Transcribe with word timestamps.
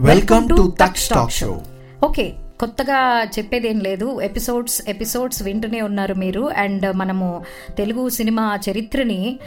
Welcome 0.00 0.48
to 0.48 0.72
talk 0.80 1.30
show 1.30 1.60
okay 2.04 2.32
కొత్తగా 2.60 2.98
చెప్పేదేం 3.38 3.80
లేదు. 3.80 4.20
ఎపిసోడ్స్ 4.20 4.82
ఎపిసోడ్స్ 4.88 5.42
వింటూనే 5.42 5.80
ఉన్నారు 5.82 6.14
మీరు. 6.14 6.50
అండ్ 6.56 6.96
మనము 6.96 7.44
తెలుగు 7.78 8.08
సినిమా 8.08 8.58
చరిత్రని 8.70 9.38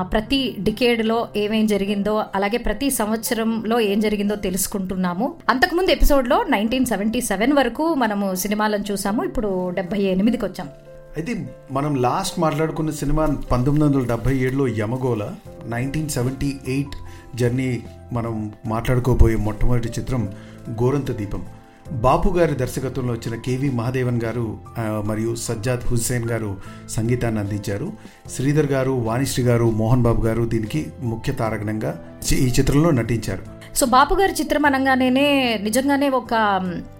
ప్రతి 0.00 0.56
డికేడ్లో 0.58 1.28
ఏమేం 1.36 1.66
జరిగిందో 1.66 2.24
అలాగే 2.34 2.56
ప్రతి 2.56 2.90
సంవత్సరంలో 2.90 3.80
ఏం 3.80 4.00
జరిగిందో 4.00 4.34
తెలుసుకుంటున్నాము. 4.34 5.34
అంతకుముందు 5.48 5.90
ఎపిసోడ్లో 5.90 6.44
నైన్టీన్ 6.48 6.86
సెవెంటీ 6.86 7.20
సెవెన్ 7.20 7.52
వరకు 7.52 7.94
మనము 7.94 8.34
సినిమాలను 8.34 8.84
చూసాము. 8.92 9.24
ఇప్పుడు 9.24 9.70
డెబ్బై 9.70 9.98
ఎనిమిదికి 9.98 10.44
వచ్చాం. 10.44 10.68
అయితే 11.16 11.56
మనం 11.70 11.94
లాస్ట్ 11.94 12.40
మాట్లాడుకున్న 12.40 12.90
సినిమా 12.90 13.26
పంతొమ్మిది 13.52 13.86
వందల 13.86 14.08
డెబ్బై 14.08 14.36
ఏడులో 14.36 14.68
Yamagola 14.68 15.30
nineteen 15.66 16.08
seventy 16.08 16.56
eight 16.68 16.96
journey 17.36 17.82
మనం 18.12 18.52
మాట్లాడుకోబోయే 18.66 19.36
మొట్టమొదటి 19.36 19.88
చిత్రం 19.88 20.32
గోరంత 20.70 21.12
దీపం. 21.12 21.44
బాపు 21.92 22.28
గారి 22.28 22.54
దర్శకత్వంలో 22.54 23.12
వచ్చిన 23.12 23.40
కేవి 23.40 23.70
మహాదేవన్ 23.70 24.20
గారు 24.22 24.58
మరియు 24.78 25.34
సజ్జాద్ 25.34 25.80
హుస్సేన్ 25.86 26.30
గారు 26.30 26.56
సంగీతాన్ని 26.88 27.40
అందించారు. 27.40 27.92
శ్రీధర్ 28.30 28.66
గారు 28.66 28.90
వాణిశ్రీ 28.90 29.44
గారు 29.44 29.70
మోహన్ 29.70 30.02
బాబు 30.02 30.26
గారు 30.26 30.44
దీనికి 30.44 30.86
ముఖ్య 31.02 31.32
తారకణంగా 31.32 32.04
ఈ 32.32 32.46
చిత్రంలో 32.46 32.90
నటించారు. 32.90 33.42
సో 33.76 33.86
బాపు 33.86 34.14
గారి 34.14 34.32
చిత్రం 34.32 34.66
అనగానే 34.66 35.58
నిజంగానే 35.62 36.08
ఒక 36.08 36.34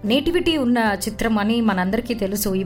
నేటివిటీ 0.05 0.57
ఉన్న 0.57 0.77
చిత్రం 0.77 1.37
అని 1.37 1.61
మనందరికీ 1.61 2.13
తెలుసు. 2.13 2.49
ఈ- 2.49 2.65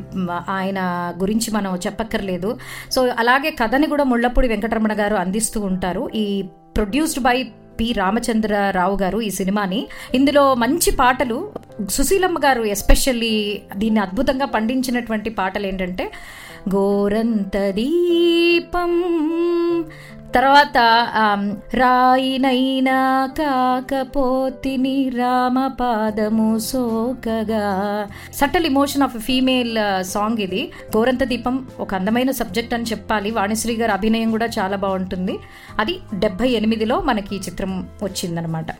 ఆయన 0.49 0.79
గురించి 1.21 1.51
మనం 1.51 1.75
చెప్పక్కర్లేదు. 1.75 2.57
సో 2.91 3.07
అలాగే 3.17 3.51
కథని 3.51 3.87
కూడా 3.87 4.03
ముళ్ళపూడి 4.03 4.47
వెంకటరమణ 4.47 4.89
గారు 4.93 5.15
అందిస్తూ 5.15 5.61
ఉంటారు. 5.61 6.09
ఈ 6.15 6.41
ప్రొడ్యూస్డ్ 6.75 7.23
బై 7.23 7.51
పి. 7.79 7.93
రామచంద్రరావు 7.97 8.97
గారు 9.01 9.21
ఈ 9.21 9.29
సినిమాని. 9.29 9.87
ఇందులో 10.13 10.55
మంచి 10.55 10.91
పాటలు 10.91 11.51
సుశీలమ్మ 11.89 12.37
గారు 12.37 12.63
ఎస్పెషల్లీ 12.63 13.61
దీన్ని 13.77 13.99
అద్భుతంగా 13.99 14.45
పండించినటువంటి 14.45 15.29
పాటలు 15.29 15.67
ఏంటంటే 15.67 16.11
గోరంత 16.75 17.57
దీపం 17.69 18.91
తర్వాత 20.35 20.77
రాయినైనా 21.73 23.29
కాకపోతిని 23.39 25.09
రామపాదము 25.09 26.59
సోకగా. 26.59 27.65
Subtle 28.33 28.65
emotion 28.65 29.03
of 29.03 29.17
female 29.17 30.03
song 30.03 30.37
ఇది. 30.37 30.71
గోరంత 30.97 31.23
దీపం 31.23 31.67
ఒక 31.79 31.95
అందమైన 31.95 32.31
సబ్జెక్ట్ 32.31 32.73
అని 32.73 32.83
చెప్పాలి. 32.83 33.31
వాణిశ్రీ 33.31 33.75
గారి 33.75 33.91
అభినయం 33.91 34.31
కూడా 34.31 34.45
చాలా 34.59 34.77
బాగుంటుంది. 34.77 35.39
అది 35.79 35.99
డెబ్బై 36.13 36.49
ఎనిమిదిలో 36.49 37.01
మనకి 37.01 37.35
ఈ 37.35 37.39
చిత్రం 37.39 37.87
వచ్చిందనమాట. 38.03 38.71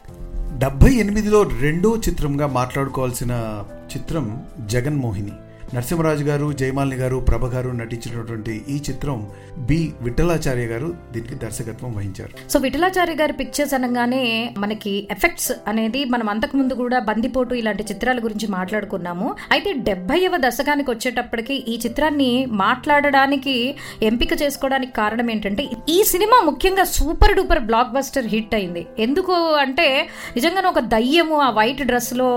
డెబ్బై 0.57 0.93
ఎనిమిదిలో 0.93 1.43
రెండో 1.61 1.97
చిత్రంగా 1.97 2.47
మాట్లాడుకోవాల్సిన 2.47 3.63
చిత్రం 3.97 4.43
జగన్మోహిని. 4.65 5.31
నరసింహరాజు 5.75 6.23
గారు 6.27 6.47
జయమాలిని 6.59 6.97
గారు 7.01 7.17
ప్రభ 7.27 7.45
గారు 7.53 7.69
నటించినటువంటి 7.81 8.53
ఈ 8.69 8.77
చిత్రం 8.87 9.19
బి. 9.67 9.77
విఠలాచార్య 10.05 10.65
గారు 10.71 10.87
దీనికి 11.13 11.35
దర్శకత్వం 11.43 11.91
వహించారు. 11.97 12.33
సో 12.53 12.59
విఠలాచార్య 12.65 13.15
గారి 13.21 13.33
పిక్చర్స్ 13.41 13.73
అనగానే 13.77 14.23
మనకి 14.63 14.93
ఎఫెక్ట్స్ 15.15 15.51
అనేది 15.71 16.01
మనం 16.13 16.29
అంతకు 16.33 16.55
ముందు 16.57 16.73
కూడా 16.81 16.97
బందిపోటు 17.09 17.53
ఇలాంటి 17.61 17.83
చిత్రాల 17.91 18.19
గురించి 18.25 18.49
మాట్లాడుకున్నాము. 18.57 19.27
అయితే 19.51 19.71
డెబ్బైవ 19.87 20.33
దశకానికి 20.47 20.91
వచ్చేటప్పటికి 20.91 21.57
ఈ 21.73 21.77
చిత్రాన్ని 21.85 22.29
మాట్లాడడానికి 22.63 23.55
ఎంపిక 24.09 24.41
చేసుకోవడానికి 24.43 24.93
కారణం 25.01 25.29
ఏంటంటే 25.35 25.65
ఈ 25.95 25.97
సినిమా 26.11 26.39
ముఖ్యంగా 26.49 26.87
super 26.97 27.35
duper 27.39 27.63
block 27.71 27.95
buster 27.95 28.29
hit 28.35 28.55
అయింది. 28.59 28.85
ఎందుకు 29.07 29.37
అంటే 29.63 29.87
నిజంగానే 30.35 30.69
ఒక 30.73 30.83
దయ్యము 30.97 31.39
ఆ 31.47 31.49
వైట్ 31.61 31.83
డ్రెస్లో 31.93 32.29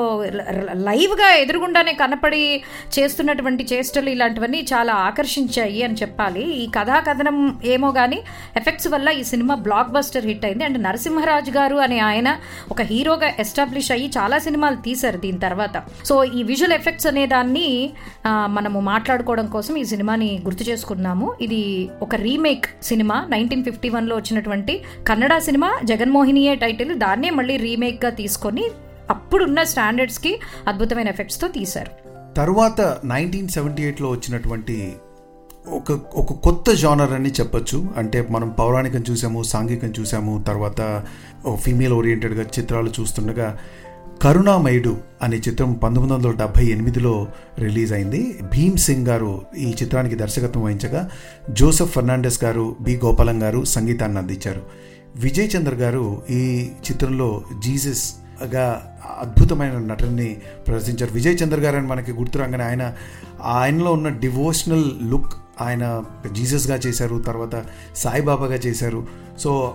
లైవ్గా 0.88 1.30
ఎదురుగుండానే 1.42 1.94
కనపడి 2.04 2.44
చేస్తున్నటువంటి 3.24 3.64
చేష్టలు 3.72 4.08
ఇలాంటివన్నీ 4.14 4.58
చాలా 4.72 4.92
ఆకర్షించాయి 5.08 5.80
అని 5.86 5.96
చెప్పాలి. 6.00 6.42
ఈ 6.62 6.64
కథా 6.76 6.96
కథనం 7.06 7.36
ఏమో 7.74 7.88
కానీ 7.98 8.18
ఎఫెక్ట్స్ 8.60 8.88
వల్ల 8.94 9.08
ఈ 9.20 9.22
సినిమా 9.30 9.54
బ్లాక్ 9.66 9.90
బస్టర్ 9.94 10.26
హిట్ 10.30 10.44
అయింది. 10.48 10.64
అండ్ 10.68 10.78
నరసింహరాజు 10.86 11.52
గారు 11.56 11.76
అనే 11.84 11.98
ఆయన 12.08 12.28
ఒక 12.72 12.82
హీరోగా 12.90 13.28
ఎస్టాబ్లిష్ 13.44 13.90
అయ్యి 13.96 14.08
చాలా 14.18 14.36
సినిమాలు 14.46 14.78
తీశారు 14.86 15.18
దీని 15.24 15.40
తర్వాత. 15.46 15.82
సో 16.08 16.14
ఈ 16.38 16.42
విజువల్ 16.50 16.76
ఎఫెక్ట్స్ 16.78 17.08
అనే 17.12 17.24
దాన్ని 17.34 17.66
మనము 18.56 18.78
మాట్లాడుకోవడం 18.92 19.48
కోసం 19.56 19.74
ఈ 19.82 19.84
సినిమాని 19.94 20.30
గుర్తు 20.44 20.66
చేసుకున్నాము. 20.70 21.28
ఇది 21.46 21.62
ఒక 22.02 22.14
రీమేక్ 22.26 22.68
సినిమా. 22.90 23.18
నైన్టీన్ 23.34 23.66
ఫిఫ్టీ 23.70 23.90
వన్లో 23.96 24.16
వచ్చినటువంటి 24.20 24.76
కన్నడ 25.08 25.34
సినిమా. 25.48 25.72
జగన్మోహినియే 25.92 26.54
టైటిల్ 26.66 26.94
దాన్నే 27.04 27.30
మళ్ళీ 27.40 27.56
రీమేక్గా 27.66 28.12
తీసుకొని 28.22 28.66
అప్పుడున్న 29.10 29.60
స్టాండర్డ్స్కి 29.70 30.30
అద్భుతమైన 30.68 31.08
ఎఫెక్ట్స్తో 31.14 31.46
తీశారు. 31.56 31.92
తర్వాత 32.36 32.80
నైన్టీన్ 33.04 33.48
సెవెంటీ 33.48 33.82
ఎయిట్లో 33.82 34.10
వచ్చినటువంటి 34.10 34.92
ఒక 35.68 35.92
ఒక 35.92 36.32
కొత్త 36.32 36.72
జానర్ 36.72 37.12
అని 37.12 37.30
చెప్పొచ్చు. 37.30 37.88
అంటే 37.96 38.26
మనం 38.30 38.48
పౌరాణికం 38.48 39.04
చూసాము 39.10 39.42
సాంఘికం 39.42 39.92
చూసాము 40.00 40.44
తర్వాత 40.46 41.04
ఫీమేల్ 41.60 41.92
ఓరియంటెడ్గా 41.92 42.42
చిత్రాలు 42.42 42.90
చూస్తుండగా 43.00 43.58
కరుణామయుడు 44.22 44.96
అనే 45.22 45.36
చిత్రం 45.36 45.72
పంతొమ్మిది 45.72 46.14
వందల 46.14 46.30
డెబ్బై 46.30 46.64
ఎనిమిదిలో 46.66 47.28
రిలీజ్ 47.58 47.92
అయింది 47.92 48.38
భీమ్ 48.42 48.76
సింగ్ 48.76 49.06
గారు 49.06 49.42
ఈ 49.58 49.74
చిత్రానికి 49.82 50.14
దర్శకత్వం 50.14 50.62
వహించగా 50.64 51.10
జోసెఫ్ 51.50 51.92
ఫెర్నాండెస్ 51.92 52.44
గారు 52.44 52.76
బి 52.80 52.96
గోపాలం 52.96 53.42
గారు 53.42 53.64
సంగీతాన్ని 53.64 54.18
అందించారు. 54.18 54.62
విజయ్ 55.16 55.50
చంద్ర 55.56 55.74
గారు 55.74 56.22
ఈ 56.30 56.68
చిత్రంలో 56.90 57.44
జీసస్ 57.58 58.14
గా 58.42 58.96
అద్భుతమైన 59.18 59.72
నటనని 59.72 60.36
ప్రదర్శించారు. 60.66 61.12
విజయ్ 61.12 61.36
చంద్ర 61.44 61.58
గారు 61.60 61.76
అని 61.76 61.86
మనకి 61.86 62.12
గుర్తు 62.12 62.38
రాగానే 62.38 62.64
ఆయన 62.64 62.94
ఆయనలో 63.42 63.92
ఉన్న 63.92 64.08
డివోషనల్ 64.08 64.84
లుక్ 65.02 65.32
ఆయన 65.60 66.04
జీసస్గా 66.32 66.76
చేశారు 66.76 67.18
తర్వాత 67.18 67.64
సాయిబాబాగా 67.96 68.54
చేశారు. 68.54 69.06
సో 69.38 69.74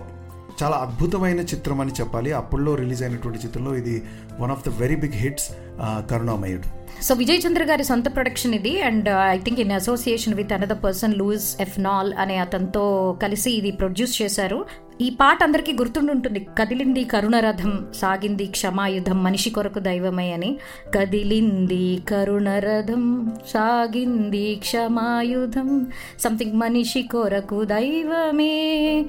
చాలా 0.62 0.76
అద్భుతమైన 0.76 1.40
చిత్రం 1.40 1.80
అని 1.80 1.92
చెప్పాలి. 1.92 2.32
అప్పుల్లో 2.32 2.74
రిలీజ్ 2.74 3.02
అయినటువంటి 3.02 3.38
చిత్రంలో 3.38 3.74
ఇది 3.74 4.02
one 4.40 4.50
of 4.50 4.68
the 4.68 4.72
very 4.78 4.96
big 4.96 5.12
hits 5.12 5.48
Karunamayudu. 5.82 6.66
So 7.04 7.14
Vijay 7.14 7.40
Chandra 7.46 7.64
గారి 7.64 7.84
సొంత 7.84 8.14
ప్రొడక్షన్ 8.14 8.54
ఇది. 8.54 8.80
And 8.80 9.08
I 9.08 9.38
think 9.38 9.60
in 9.60 9.72
association 9.72 10.34
with 10.34 10.52
another 10.52 10.84
person 10.84 11.14
Louis 11.14 11.56
F 11.60 11.80
Nall 11.80 12.14
అనే 12.14 12.36
అతనితో 12.36 13.16
కలిసి 13.22 13.50
ఇది 13.50 13.70
ప్రొడ్యూస్ 13.70 14.22
చేశారు. 14.22 14.64
ఈ 15.00 15.10
పాట 15.10 15.42
అందరికీ 15.42 15.72
గుర్తుండుంటుంది. 15.72 16.40
కదిలింది 16.58 17.04
కరుణరథం 17.04 17.86
సాగింది 17.94 18.46
క్షమాయుధం 18.46 19.22
మనిషి 19.24 19.50
కొరకు 19.50 19.78
దైవమే 19.78 20.32
అని. 20.32 20.50
కదిలింది 20.94 22.02
కరుణరథం 22.08 23.32
సాగింది 23.48 24.54
క్షమాయుధం 24.54 25.86
సంథింగ్ 26.20 26.52
మనిషి 26.52 27.02
కొరకు 27.02 27.64
దైవమే. 27.64 29.06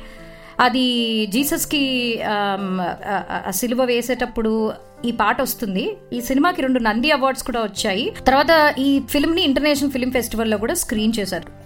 అది 0.59 0.87
జీసస్కి 1.25 1.83
సిలువ 3.49 3.83
వేసేటప్పుడు 3.83 4.73
ఈ 5.05 5.11
పాట 5.11 5.41
వస్తుంది. 5.41 5.85
ఈ 6.13 6.21
సినిమాకి 6.21 6.61
రెండు 6.61 6.79
నంది 6.79 7.11
అవార్డ్స్ 7.11 7.43
కూడా 7.43 7.61
వచ్చాయి. 7.63 8.13
తర్వాత 8.27 8.73
ఈ 8.79 9.01
ఫిల్మ్ని 9.09 9.41
ఇంటర్నేషనల్ 9.41 9.91
ఫిల్మ్ 9.91 10.11
ఫెస్టివల్లో 10.11 10.57
కూడా 10.57 10.73
స్క్రీన్ 10.73 11.13
చేశారు. 11.19 11.60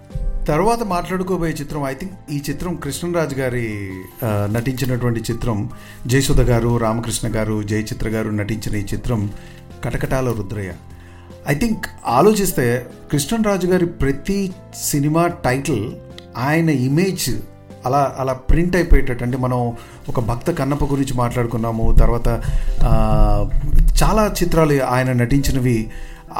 తర్వాత 0.47 0.83
మాట్లాడుకోబోయే 0.83 1.53
చిత్రం 1.53 1.87
ఐ 1.87 1.93
థింక్ 1.93 2.13
ఈ 2.31 2.43
చిత్రం 2.49 2.75
కృష్ణరాజ్ 2.75 3.33
గారి 3.35 3.63
నటించినటువంటి 4.51 5.19
చిత్రం 5.31 5.57
జయసుధ 6.07 6.41
గారు 6.41 6.77
రామకృష్ణ 6.77 7.27
గారు 7.35 7.63
జయచిత్ర 7.63 8.09
గారు 8.09 8.29
నటించిన 8.31 8.75
ఈ 8.75 8.85
చిత్రం 8.93 9.21
కటకటాల 9.83 10.29
రుద్రయ్య. 10.31 10.71
ఐ 11.47 11.55
థింక్ 11.55 11.85
ఆలోచిస్తే 12.07 12.65
కృష్ణరాజు 13.11 13.67
గారి 13.67 13.85
ప్రతి 13.95 14.37
సినిమా 14.83 15.27
టైటిల్ 15.45 15.83
ఆయన 16.37 16.69
ఇమేజ్ 16.69 17.27
అలా 17.85 18.15
అలా 18.19 18.33
ప్రింట్ 18.33 18.75
అయిపోయేటట్టు 18.75 19.23
అంటే 19.23 19.37
మనం 19.37 19.59
ఒక 20.09 20.19
భక్త 20.19 20.51
కన్నప్ప 20.51 20.85
గురించి 20.85 21.13
మాట్లాడుకున్నాము 21.13 21.95
తర్వాత 21.99 22.29
చాలా 24.03 24.33
చిత్రాలు 24.43 24.83
ఆయన 24.85 25.13
నటించినవి 25.13 25.77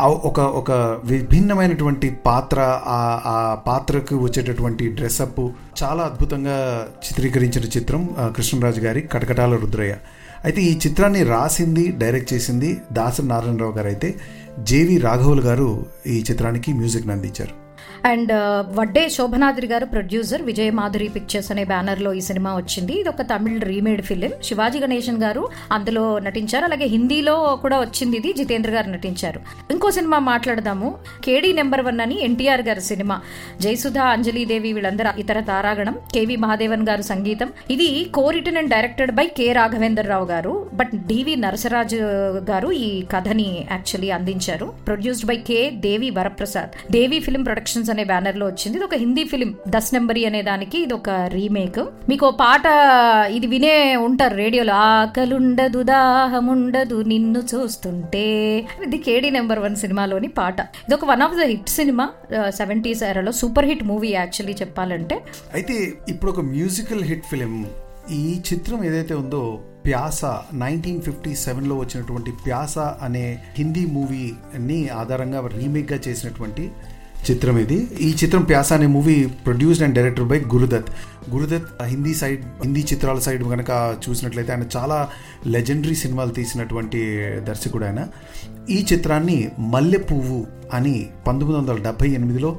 ఒక 0.03 0.39
ఒక 0.39 0.71
విభిన్నమైనటువంటి 1.03 2.09
పాత్ర 2.25 2.81
ఆ 2.85 3.57
పాత్రకు 3.67 4.15
వచ్చేటటువంటి 4.15 4.89
డ్రెస్అప్ 4.89 5.49
చాలా 5.83 6.03
అద్భుతంగా 6.03 6.87
చిత్రీకరించిన 7.07 7.63
చిత్రం 7.63 8.09
కృష్ణరాజు 8.35 8.81
గారి 8.81 9.01
కటకటాల 9.01 9.55
రుద్రయ్య. 9.55 9.95
అయితే 10.45 10.61
ఈ 10.61 10.77
చిత్రాన్ని 10.77 11.23
రాసింది 11.23 11.91
డైరెక్ట్ 11.91 12.33
చేసింది 12.33 12.77
దాసరి 12.91 13.27
నారాయణరావు 13.27 13.71
గారు 13.71 13.87
అయితే 13.87 14.15
జేవి 14.59 14.97
రాఘవులు 14.97 15.41
గారు 15.41 15.85
ఈ 16.07 16.23
చిత్రానికి 16.31 16.73
మ్యూజిక్ని 16.73 17.13
అందించారు. 17.13 17.64
అండ్ 18.05 18.31
వడ్డే 18.77 19.09
శోభనాద్రి 19.09 19.67
గారు 19.67 19.85
ప్రొడ్యూసర్ 19.85 20.41
విజయ 20.41 20.69
మాధురి 20.69 21.07
పిక్చర్స్ 21.07 21.51
అనే 21.51 21.63
బ్యానర్లో 21.63 22.13
ఈ 22.13 22.19
సినిమా 22.19 22.55
వచ్చింది. 22.55 22.99
ఇది 22.99 23.09
ఒక 23.09 23.21
తమిళ్ 23.21 23.61
రీమేడ్ 23.61 24.01
ఫిలిం. 24.01 24.31
శివాజీ 24.43 24.79
గణేషన్ 24.79 25.23
గారు 25.23 25.49
అందులో 25.71 26.19
నటించారు. 26.19 26.65
అలాగే 26.65 26.85
హిందీలో 26.85 27.59
కూడా 27.61 27.79
వచ్చింది 27.79 28.17
ఇది. 28.17 28.33
జితేంద్ర 28.33 28.71
గారు 28.71 28.89
నటించారు. 28.89 29.41
ఇంకో 29.71 29.91
సినిమా 29.91 30.19
మాట్లాడదాము. 30.19 30.95
కేడీ 31.23 31.53
నెంబర్ 31.53 31.81
వన్ 31.81 31.99
అని 31.99 32.23
ఎన్టీఆర్ 32.23 32.61
గారి 32.61 32.81
సినిమా. 32.81 33.21
జయసుధ 33.61 33.97
అంజలీదేవి 33.97 34.73
వీళ్ళందరూ 34.73 35.19
ఇతర 35.19 35.39
తారాగణం. 35.39 35.95
కేవి 36.13 36.35
మహాదేవన్ 36.35 36.87
గారు 36.89 37.01
సంగీతం. 37.01 37.49
ఇది 37.71 38.07
co 38.13 38.29
written 38.29 38.57
and 38.57 38.69
directed 38.69 39.11
by 39.11 39.27
K 39.27 39.53
Raghavender 39.53 40.07
Rao 40.07 40.25
garu. 40.25 40.69
But 40.73 40.91
DV 41.07 41.35
Narasaraju 41.35 41.95
garu 42.49 42.71
ఈ 42.71 43.01
కథని 43.01 43.67
యాక్చువల్లీ 43.71 44.11
అందించారు. 44.11 44.73
Produced 44.87 45.25
by 45.25 45.35
K 45.35 45.69
Devi 45.69 46.09
Varaprasad. 46.09 46.91
Devi 46.91 47.19
film 47.19 47.43
productions 47.85 47.91
అనే 47.93 48.03
బ్యానర్లో 48.11 48.45
వచ్చింది. 48.49 48.75
ఇది 48.77 48.85
ఒక 48.89 48.95
హిందీ 49.03 49.23
ఫిలిం 49.31 49.49
దస్ 49.73 49.89
నెంబరి 49.95 50.21
అనే 50.29 50.41
దానికి 50.49 50.77
ఇది 50.85 50.93
ఒక 50.99 51.09
రీమేక్ 51.35 51.81
మీకు 52.11 52.25
పాట 52.41 52.65
ఇది 53.37 53.47
వినే 53.53 53.75
ఉంటారు 54.07 54.35
రేడియోలో 54.43 54.75
ఆకలుండదు 54.89 55.81
దాహముండదు 55.91 56.97
నిన్ను 57.13 57.41
చూస్తుంటే 57.51 58.25
ఇది 58.87 58.99
కేడీ 59.07 59.31
నెంబర్ 59.37 59.61
వన్ 59.65 59.77
సినిమాలోని 59.83 60.29
పాట. 60.39 60.57
ఇది 60.87 60.95
ఒక 60.99 61.05
వన్ 61.13 61.23
ఆఫ్ 61.27 61.37
ద 61.41 61.49
హిట్ 61.53 61.71
సినిమా 61.79 62.07
సెవెంటీస్ 62.59 63.03
ఎరాలో 63.11 63.33
సూపర్ 63.41 63.69
హిట్ 63.71 63.85
మూవీ 63.91 64.11
యాక్చువల్లీ 64.19 64.57
చెప్పాలంటే. 64.63 65.17
అయితే 65.57 65.77
ఇప్పుడు 66.13 66.31
ఒక 66.35 66.43
మ్యూజికల్ 66.55 67.05
హిట్ 67.11 67.27
ఫిలిం 67.31 67.55
ఈ 68.17 68.25
చిత్రం 68.47 68.79
ఏదైతే 68.87 69.13
ఉందో 69.21 69.43
ప్యాస 69.85 70.19
నైన్టీన్ 70.61 70.99
ఫిఫ్టీ 71.05 71.31
సెవెన్లో 71.43 71.75
వచ్చినటువంటి 71.81 72.31
ప్యాస 72.45 72.75
అనే 73.05 73.23
హిందీ 73.57 73.83
మూవీని 73.95 74.77
ఆధారంగా 75.01 75.39
రీమేక్గా 75.57 75.97
చేసినటువంటి 76.07 76.63
చిత్రం 77.29 77.57
ఇది. 77.57 77.77
ఈ 78.01 78.15
చిత్రం 78.23 78.43
ప్యాస 78.43 78.73
అనే 78.73 78.87
movie 78.87 79.15
produced 79.45 79.83
and 79.83 79.95
director 79.95 80.25
by 80.25 80.37
Gurudutt 80.53 80.89
Gurudutt 81.33 81.83
Hindi 81.83 82.13
side 82.13 82.41
Hindi 82.63 82.81
చిత్రాల 82.81 83.19
సైడ్ 83.19 83.43
కనుక 83.43 83.71
చూసినట్లయితే 84.03 84.51
ఆయన 84.51 84.65
చాలా 84.77 84.97
లెజెండరీ 85.45 85.95
సినిమాలు 85.95 86.29
తీసినటువంటి 86.31 86.99
దర్శకుడు 87.47 87.85
ఆయన. 87.85 88.01
ఈ 88.69 88.85
చిత్రాన్ని 88.93 89.37
మల్లె 89.73 89.97
పువ్వు 89.97 90.39
అని 90.73 90.93
పంతొమ్మిది 91.27 91.59
వందల 91.59 91.77
డెబ్బై 91.83 92.07
ఎనిమిదిలో 92.09 92.51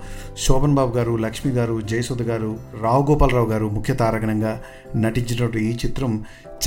శోభన్ 0.47 0.75
బాబు 0.75 0.97
గారు 0.97 1.17
లక్ష్మి 1.17 1.53
గారు 1.53 1.81
జయసుధ 1.81 2.23
గారు 2.23 2.51
రావు 2.83 3.07
గోపాలరావు 3.11 3.47
గారు 3.47 3.69
ముఖ్య 3.69 3.95
తారకణంగా 3.95 4.53
నటించినటువంటి 4.97 5.59
ఈ 5.65 5.73
చిత్రం 5.87 6.13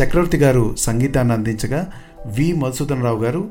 చక్రవర్తి 0.02 0.38
గారు 0.38 0.76
సంగీతాన్ని 0.78 1.34
అందించగా 1.34 1.82
వి 2.38 2.54
మధుసూదన్ 2.54 3.04
రావు 3.04 3.24
గారు 3.24 3.42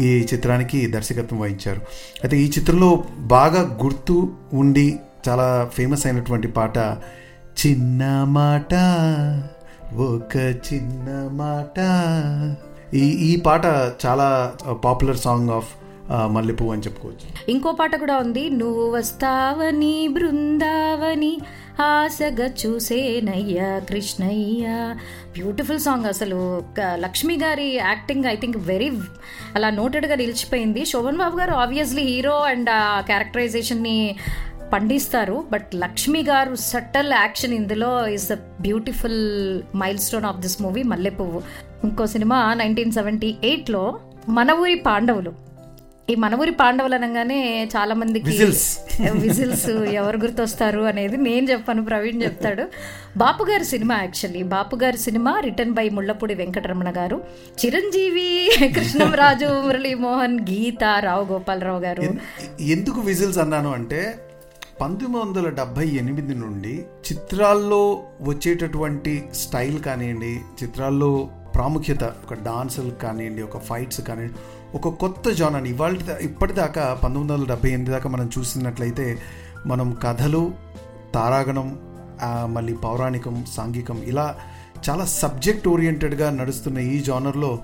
ఈ 0.00 0.26
చిత్రానికి 0.34 0.86
దర్శకత్వం 0.86 1.40
వహించారు. 1.40 1.80
అయితే 2.22 2.38
ఈ 2.38 2.50
చిత్రంలో 2.50 3.04
బాగా 3.18 3.78
గుర్తు 3.82 4.30
ఉండి 4.52 4.98
చాలా 5.28 5.70
ఫేమస్ 5.74 6.06
అయినటువంటి 6.06 6.48
పాట 6.48 6.78
చిన్న 7.66 8.24
మాట 8.24 8.74
ఒక 9.94 10.36
చిన్న 10.36 11.28
మాట. 11.32 11.78
ఈ 12.94 13.00
ఈ 13.00 13.36
పాట 13.36 13.66
చాలా 14.06 14.52
పాపులర్ 14.84 15.16
సాంగ్ 15.16 15.50
ఆఫ్ 15.50 15.68
మల్లెపూ 16.12 16.72
అని 16.72 16.82
చెప్పుకోవచ్చు. 16.82 17.50
ఇంకో 17.50 17.72
పాట 17.72 17.96
కూడా 17.96 18.16
ఉంది. 18.16 18.50
నువ్వు 18.50 18.90
వస్తావని 18.90 20.08
బృందావని 20.08 21.38
ఆశగా 21.80 22.50
చూసేనయ్యా 22.66 23.78
కృష్ణయ్య. 23.78 24.94
బ్యూటిఫుల్ 25.32 25.78
సాంగ్ 25.78 26.06
అసలు. 26.06 26.62
లక్ష్మి 26.80 27.36
గారి 27.36 27.74
యాక్టింగ్ 27.74 28.24
ఐ 28.24 28.36
థింక్ 28.36 28.56
వెరీ 28.56 28.90
అలా 29.54 29.70
నోటెడ్గా 29.70 30.14
నిలిచిపోయింది. 30.14 30.84
శోభన్ 30.84 31.16
బాబు 31.16 31.38
గారు 31.38 31.52
ఆబ్వియస్లీ 31.52 32.02
హీరో 32.02 32.38
అండ్ 32.38 32.70
ఆ 32.70 33.00
క్యారెక్టరైజేషన్ని 33.00 34.16
పండిస్తారు. 34.72 35.44
But 35.52 35.74
Lakshmi 35.74 36.22
garu 36.22 36.54
subtle 36.54 37.12
action 37.12 37.54
ఇందులో 37.54 38.06
is 38.06 38.32
a 38.32 38.34
beautiful 38.34 39.62
milestone 39.98 40.24
of 40.24 40.36
this 40.36 40.62
movie 40.62 40.82
Mallepuvvu 40.82 41.42
ఇంకో 41.84 42.06
సినిమా 42.06 42.54
నైన్టీన్ 42.54 42.92
సెవెంటీ 42.92 43.36
ఎయిట్లో 43.44 43.98
మన 44.28 44.52
ఊరి 44.52 44.74
పాండవులు. 44.74 45.51
ఈ 46.10 46.14
మన 46.14 46.34
ఊరి 46.34 46.50
పాండవులు 46.50 46.94
అనగానే 46.94 47.68
చాలా 47.76 47.94
మందికి. 47.94 48.24
విజిల్స్. 48.24 49.68
ఎవరు 49.70 50.16
గుర్తొస్తారు 50.16 50.80
అనేది 50.80 51.16
నేను 51.16 51.50
చెప్పాను 51.50 51.84
ప్రవీణ్ 51.84 52.22
చెప్తాడు. 52.22 52.64
బాపు 53.16 53.44
గారి 53.44 53.64
సినిమా 53.64 53.96
యాక్చువల్లీ. 53.96 54.42
బాపు 54.42 54.76
గారి 54.76 54.98
సినిమా 54.98 55.40
రిటర్న్ 55.40 55.72
బై 55.72 55.88
ముళ్ళపూడి 55.88 56.34
వెంకటరమణ 56.34 56.92
గారు. 56.96 57.24
చిరంజీవి 57.64 58.50
కృష్ణంరాజు 58.74 59.46
మురళీమోహన్ 59.66 60.40
గీత 60.40 60.84
రావు 61.00 61.24
గోపాలరావు 61.24 61.80
గారు. 61.80 62.02
ఎందుకు 62.60 63.00
విజిల్స్ 63.00 63.38
అన్నాను 63.38 63.72
అంటే 63.72 64.14
పంతొమ్మిది 64.80 65.26
వందల 65.26 65.48
డెబ్బై 65.48 65.86
ఎనిమిది 65.88 66.34
నుండి 66.34 66.82
చిత్రాల్లో 67.12 68.02
వచ్చేటటువంటి 68.20 69.22
స్టైల్ 69.34 69.80
కానివ్వండి 69.80 70.40
చిత్రాల్లో 70.62 71.28
ప్రాముఖ్యత 71.54 72.04
ఒక 72.04 72.34
డాన్సులు 72.34 72.90
కానివ్వండి 72.90 73.42
ఒక 73.42 73.58
ఫైట్స్ 73.58 74.00
కానివ్వండి 74.00 74.61
ఒక 74.74 74.88
కొత్త 74.88 75.30
జానర్ 75.30 75.66
ఇవాళ 75.66 75.96
ఇప్పటిదాకా 76.20 77.00
పంతొమ్మిది 77.04 77.32
వందల 77.32 77.44
డెబ్బై 77.48 77.68
ఎనిమిది 77.68 77.90
దాకా 77.90 78.10
మనం 78.10 78.30
చూసినట్లయితే 78.38 79.18
మనం 79.66 79.96
కథలు 80.02 80.52
తారాగణం 81.14 81.78
మళ్ళీ 82.44 82.74
పౌరాణికం 82.74 83.44
సాంఘికం 83.54 84.02
ఇలా 84.02 84.36
చాలా 84.90 85.04
సబ్జెక్ట్ 85.04 85.68
ఓరియంటెడ్గా 85.68 86.30
నడుస్తున్న 86.30 86.78
ఈ 86.78 87.00
జానర్లో 87.00 87.58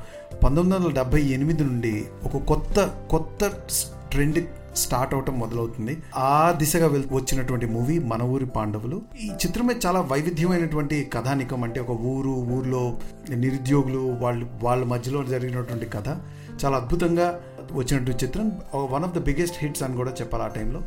పంతొమ్మిది 0.44 0.78
వందల 0.78 0.92
డెబ్బై 0.92 1.20
ఎనిమిది 1.20 1.64
నుండి 1.64 2.04
ఒక 2.24 2.36
కొత్త 2.36 3.06
కొత్త 3.10 3.46
ట్రెండ్ 4.12 4.48
స్టార్ట్ 4.76 5.14
అవటం 5.14 5.38
మొదలవుతుంది. 5.38 5.96
ఆ 6.16 6.54
దిశగా 6.58 6.86
వెళ్ 6.86 7.04
వచ్చినటువంటి 7.12 7.66
మూవీ 7.66 7.98
మన 7.98 8.22
ఊరి 8.22 8.46
పాండవులు. 8.46 9.02
ఈ 9.20 9.28
చిత్రమే 9.28 9.74
చాలా 9.86 10.00
వైవిధ్యమైనటువంటి 10.00 11.10
కథానికం. 11.12 11.64
అంటే 11.64 11.80
ఒక 11.80 11.90
ఊరు 11.90 12.28
ఊర్లో 12.28 12.96
నిరుద్యోగులు 13.30 14.16
వాళ్ళు 14.20 14.46
వాళ్ళ 14.62 14.84
మధ్యలో 14.84 15.24
జరిగినటువంటి 15.24 15.86
కథ. 15.86 16.08
చాలా 16.64 16.76
అద్భుతంగా 16.76 17.26
వచ్చినటువంటి 17.72 18.24
చిత్రం. 18.24 18.46
One 18.74 19.04
of 19.04 19.14
the 19.14 19.18
biggest 19.18 19.56
hits 19.58 19.82
అని 19.82 19.96
కూడా 19.96 20.10
చెప్పాలి 20.10 20.44
ఆ 20.44 20.48
టైంలో 20.48 20.80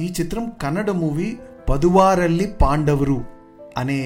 ఈ 0.00 0.14
చిత్రం 0.20 0.52
కన్నడ 0.62 0.90
మూవీ 0.90 1.28
పదువారల్లి 1.68 2.46
పాండవరు 2.62 3.18
అనే 3.76 3.98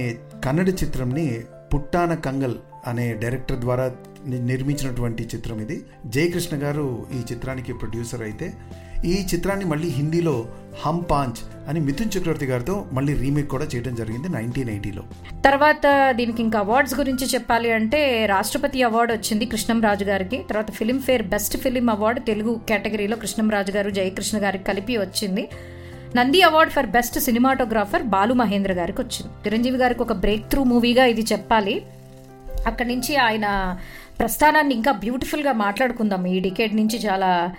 కన్నడ 0.44 0.68
చిత్రంని 0.68 1.26
పుట్టాన 1.74 2.14
కంగల్ 2.14 2.56
అనే 2.86 3.14
డైరెక్టర్ 3.14 3.58
ద్వారా 3.58 3.84
నిర్మించినటువంటి 4.26 5.22
చిత్రం 5.34 5.58
ఇది. 5.60 5.76
జయకృష్ణ 6.06 6.54
గారు 6.62 7.06
ఈ 7.12 7.20
చిత్రానికి 7.32 7.72
ప్రొడ్యూసర్ 7.72 8.22
అయితే 8.22 8.46
ఈ 9.04 9.26
చిత్రాన్ని 9.34 9.64
మళ్ళీ 9.64 9.88
హిందీలో 9.88 10.46
హమ్ 10.86 11.02
పాంచ్ 11.10 11.68
అని 11.68 11.80
మిథున్ 11.80 12.18
చక్రవర్తి 12.18 12.46
గారితో 12.46 12.86
మళ్ళీ 12.92 13.14
రీమేక్ 13.14 13.48
కూడా 13.48 13.64
చేయడం 13.64 13.94
జరిగింది 13.94 14.28
నైన్టీన్ 14.28 14.70
ఎయిటీలో. 14.70 15.02
తర్వాత 15.44 16.10
దీనికి 16.10 16.42
ఇంకా 16.42 16.58
అవార్డ్స్ 16.58 16.94
గురించి 16.94 17.26
చెప్పాలి 17.26 17.72
అంటే 17.72 18.26
రాష్ట్రపతి 18.26 18.82
అవార్డు 18.82 19.12
వచ్చింది 19.12 19.44
కృష్ణంరాజు 19.44 20.04
గారికి. 20.04 20.38
తర్వాత 20.48 20.70
Filmfare 20.70 21.22
best 21.22 21.56
film 21.56 21.90
award 21.90 22.20
Telugu 22.20 22.60
కేటగిరీలో 22.68 23.16
కృష్ణంరాజు 23.16 23.72
గారు 23.72 23.90
జయకృష్ణ 23.90 24.38
గారికి 24.42 24.64
కలిపి 24.64 24.96
వచ్చింది. 24.96 25.48
Nandi 26.16 26.42
award 26.42 26.72
for 26.72 26.86
best 26.86 27.18
cinematographer 27.18 28.02
Balu 28.02 28.34
Mahendra 28.34 28.72
గారికి 28.72 29.00
వచ్చింది. 29.00 29.32
చిరంజీవి 29.46 29.78
గారికి 29.78 30.02
ఒక 30.02 30.12
బ్రేక్ 30.12 30.50
త్రూ 30.50 30.64
మూవీగా 30.64 31.04
ఇది 31.04 31.22
చెప్పాలి. 31.32 31.82
అక్కడి 32.66 32.88
నుంచి 32.88 33.16
ఆయన 33.16 33.76
ప్రస్థానాన్ని 34.18 34.74
ఇంకా 34.74 34.92
బ్యూటిఫుల్గా 34.92 35.52
మాట్లాడుకుందాం. 35.52 36.26
ఈ 36.26 36.40
డికేడ్ 36.40 36.76
నుంచి 36.76 36.98
చాలా 36.98 37.52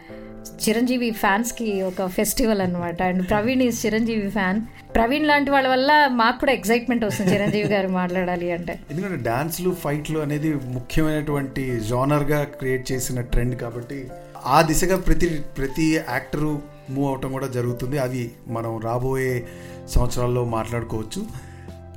చిరంజీవి 0.49 1.11
ఫ్యాన్స్కి 1.11 1.81
ఒక 1.81 2.05
ఫెస్టివల్ 2.07 2.61
అన్నమాట. 2.61 3.01
And 3.01 3.29
Praveen 3.29 3.61
is 3.61 3.85
Chiranjeevi 3.85 4.29
fan 4.29 4.61
Praveen 4.95 5.27
లాంటి 5.27 5.51
వాళ్ళ 5.51 5.67
వల్ల 5.67 6.07
మాకు 6.11 6.39
కూడా 6.39 6.51
ఎక్సైట్మెంట్ 6.51 7.05
వస్తుంది 7.05 7.31
చిరంజీవి 7.33 7.67
గారు 7.67 7.87
మాట్లాడాలి 7.87 8.51
అంటే. 8.51 8.79
ఎందుకంటే 8.91 9.23
డాన్స్లు 9.23 9.75
ఫైట్లు 9.75 10.19
అనేది 10.19 10.53
ముఖ్యమైనటువంటి 10.53 11.79
జానర్గా 11.79 12.43
క్రియేట్ 12.43 12.91
చేసిన 12.91 13.21
ట్రెండ్ 13.21 13.55
కాబట్టి 13.55 14.07
ఆ 14.45 14.61
దిశగా 14.61 14.97
ప్రతి 14.97 15.27
ప్రతి 15.57 15.99
యాక్టరు 16.09 16.61
మూవ్ 16.89 17.07
అవటం 17.07 17.31
కూడా 17.31 17.47
జరుగుతుంది. 17.47 17.97
అవి 17.97 18.31
మనం 18.47 18.79
రాబోయే 18.79 19.47
సంవత్సరాల్లో 19.89 20.45
మాట్లాడుకోవచ్చు. 20.45 21.25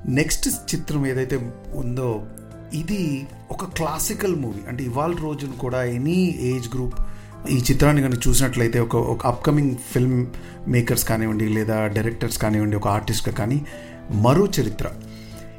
నెక్స్ట్ 0.09 0.49
చిత్రం 0.49 1.07
ఏదైతే 1.07 1.53
ఉందో 1.75 2.27
ఇది 2.75 3.27
ఒక 3.51 3.65
క్లాసికల్ 3.65 4.37
మూవీ 4.37 4.61
అంటే 4.69 4.85
ఇవాళ 4.85 5.13
రోజున 5.23 5.51
కూడా 5.61 5.85
ఎనీ 5.85 6.39
ఏజ్ 6.41 6.69
గ్రూప్ 6.75 6.95
ఈ 7.51 7.63
చిత్రాన్ని 7.71 8.03
కనుక 8.03 8.19
చూసినట్లయితే 8.29 8.81
ఒక 8.81 8.97
ఒక 8.97 9.27
అప్కమింగ్ 9.27 9.77
ఫిల్మ్ 9.93 10.27
మేకర్స్ 10.69 11.05
కానివ్వండి 11.05 11.49
లేదా 11.49 11.87
డైరెక్టర్స్ 11.87 12.39
కానివ్వండి 12.39 12.77
ఒక 12.77 12.89
ఆర్టిస్ట్గా 12.89 13.35
కానీ 13.35 13.67
మరో 14.11 14.49
చరిత్ర. 14.61 14.87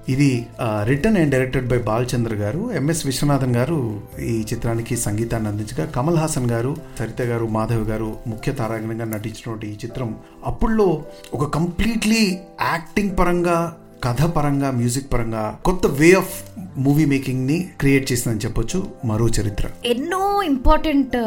ఇది 0.10 0.48
written 0.84 1.17
and 1.17 1.32
directed 1.32 1.67
by 1.67 1.77
Balachandra 1.77 2.34
garu 2.36 2.72
MS 2.72 3.06
Viswanathan 3.06 3.56
గారు 3.56 4.01
ఈ 4.20 4.46
చిత్రానికి 4.53 4.98
సంగీతాన్ని 4.98 5.50
అందించగా 5.50 5.86
కమల్ 5.86 6.17
హాసన్ 6.17 6.51
గారు 6.51 6.77
సరిత 7.00 7.22
గారు 7.22 7.46
మాధవ్ 7.46 7.89
గారు 7.89 8.17
ముఖ్య 8.27 8.51
తారాగణంగా 8.51 9.06
నటించినటువంటి 9.06 9.67
ఈ 9.67 9.74
చిత్రం 9.74 10.15
అప్పుల్లో 10.46 11.03
ఒక 11.34 11.50
కంప్లీట్లీ 11.50 12.38
యాక్టింగ్ 12.62 13.17
పరంగా 13.17 13.77
కథ 14.04 14.24
పరంగా 14.24 14.72
మ్యూజిక్ 14.72 15.13
పరంగా 15.13 15.60
కొత్త 15.66 15.88
వే 15.88 16.12
ఆఫ్ 16.13 16.44
మూవీ 16.77 17.06
మేకింగ్ని 17.06 17.70
క్రియేట్ 17.80 18.12
చేసిందని 18.12 18.39
చెప్పొచ్చు 18.39 18.92
మరో 19.06 19.27
చరిత్ర. 19.27 19.68
ఎన్నో 19.86 20.42
ఇంపార్టెంట్ 20.42 21.18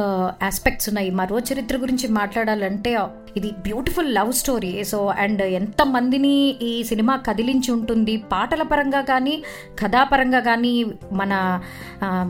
ఆస్పెక్ట్స్ 0.45 0.89
uh, 0.89 0.93
ఉన్నాయి. 0.93 1.11
మరో 1.11 1.39
చరిత్ర 1.39 1.77
గురించి 1.77 2.09
మాట్లాడాలంటే 2.09 2.97
ఇది 3.37 3.51
beautiful 3.51 4.15
love 4.15 4.33
story 4.33 4.85
so 4.85 5.07
and 5.07 5.43
ఎంత 5.43 5.83
మందిని 5.83 6.57
ఈ 6.63 6.83
సినిమా 6.83 7.17
కదిలించి 7.17 7.73
ఉంటుంది 7.73 8.17
పాటల 8.17 8.63
పరంగా 8.63 9.01
కానీ 9.01 9.43
కథాపరంగా 9.79 10.41
కానీ 10.41 10.85
మన 11.13 11.61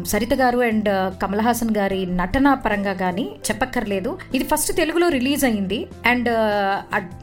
సరిత 0.02 0.34
గారు 0.34 0.58
అండ్ 0.58 1.18
కమల్ 1.22 1.40
హాసన్ 1.40 1.76
గారి 1.76 2.06
నటన 2.06 2.54
పరంగా 2.54 2.92
కానీ 2.92 3.30
చెప్పక్కర్లేదు. 3.50 4.18
ఇది 4.34 4.44
ఫస్ట్ 4.44 4.76
తెలుగులో 4.76 5.08
రిలీజ్ 5.08 5.44
అయింది. 5.44 5.88
అండ్ 6.06 6.30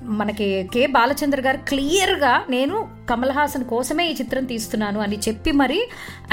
మనకి 0.04 0.70
కే. 0.74 0.86
బాలచంద్ర 0.88 1.42
గారు 1.42 1.58
క్లియర్గా 1.58 2.46
నేను 2.50 2.90
కమల్ 3.10 3.32
హాసన్ 3.32 3.64
కోసమే 3.64 4.06
ఈ 4.10 4.14
చిత్రం 4.14 4.46
తీస్తున్నాను 4.46 5.00
అని 5.00 5.18
చెప్పి 5.28 5.52
మరి 5.52 5.80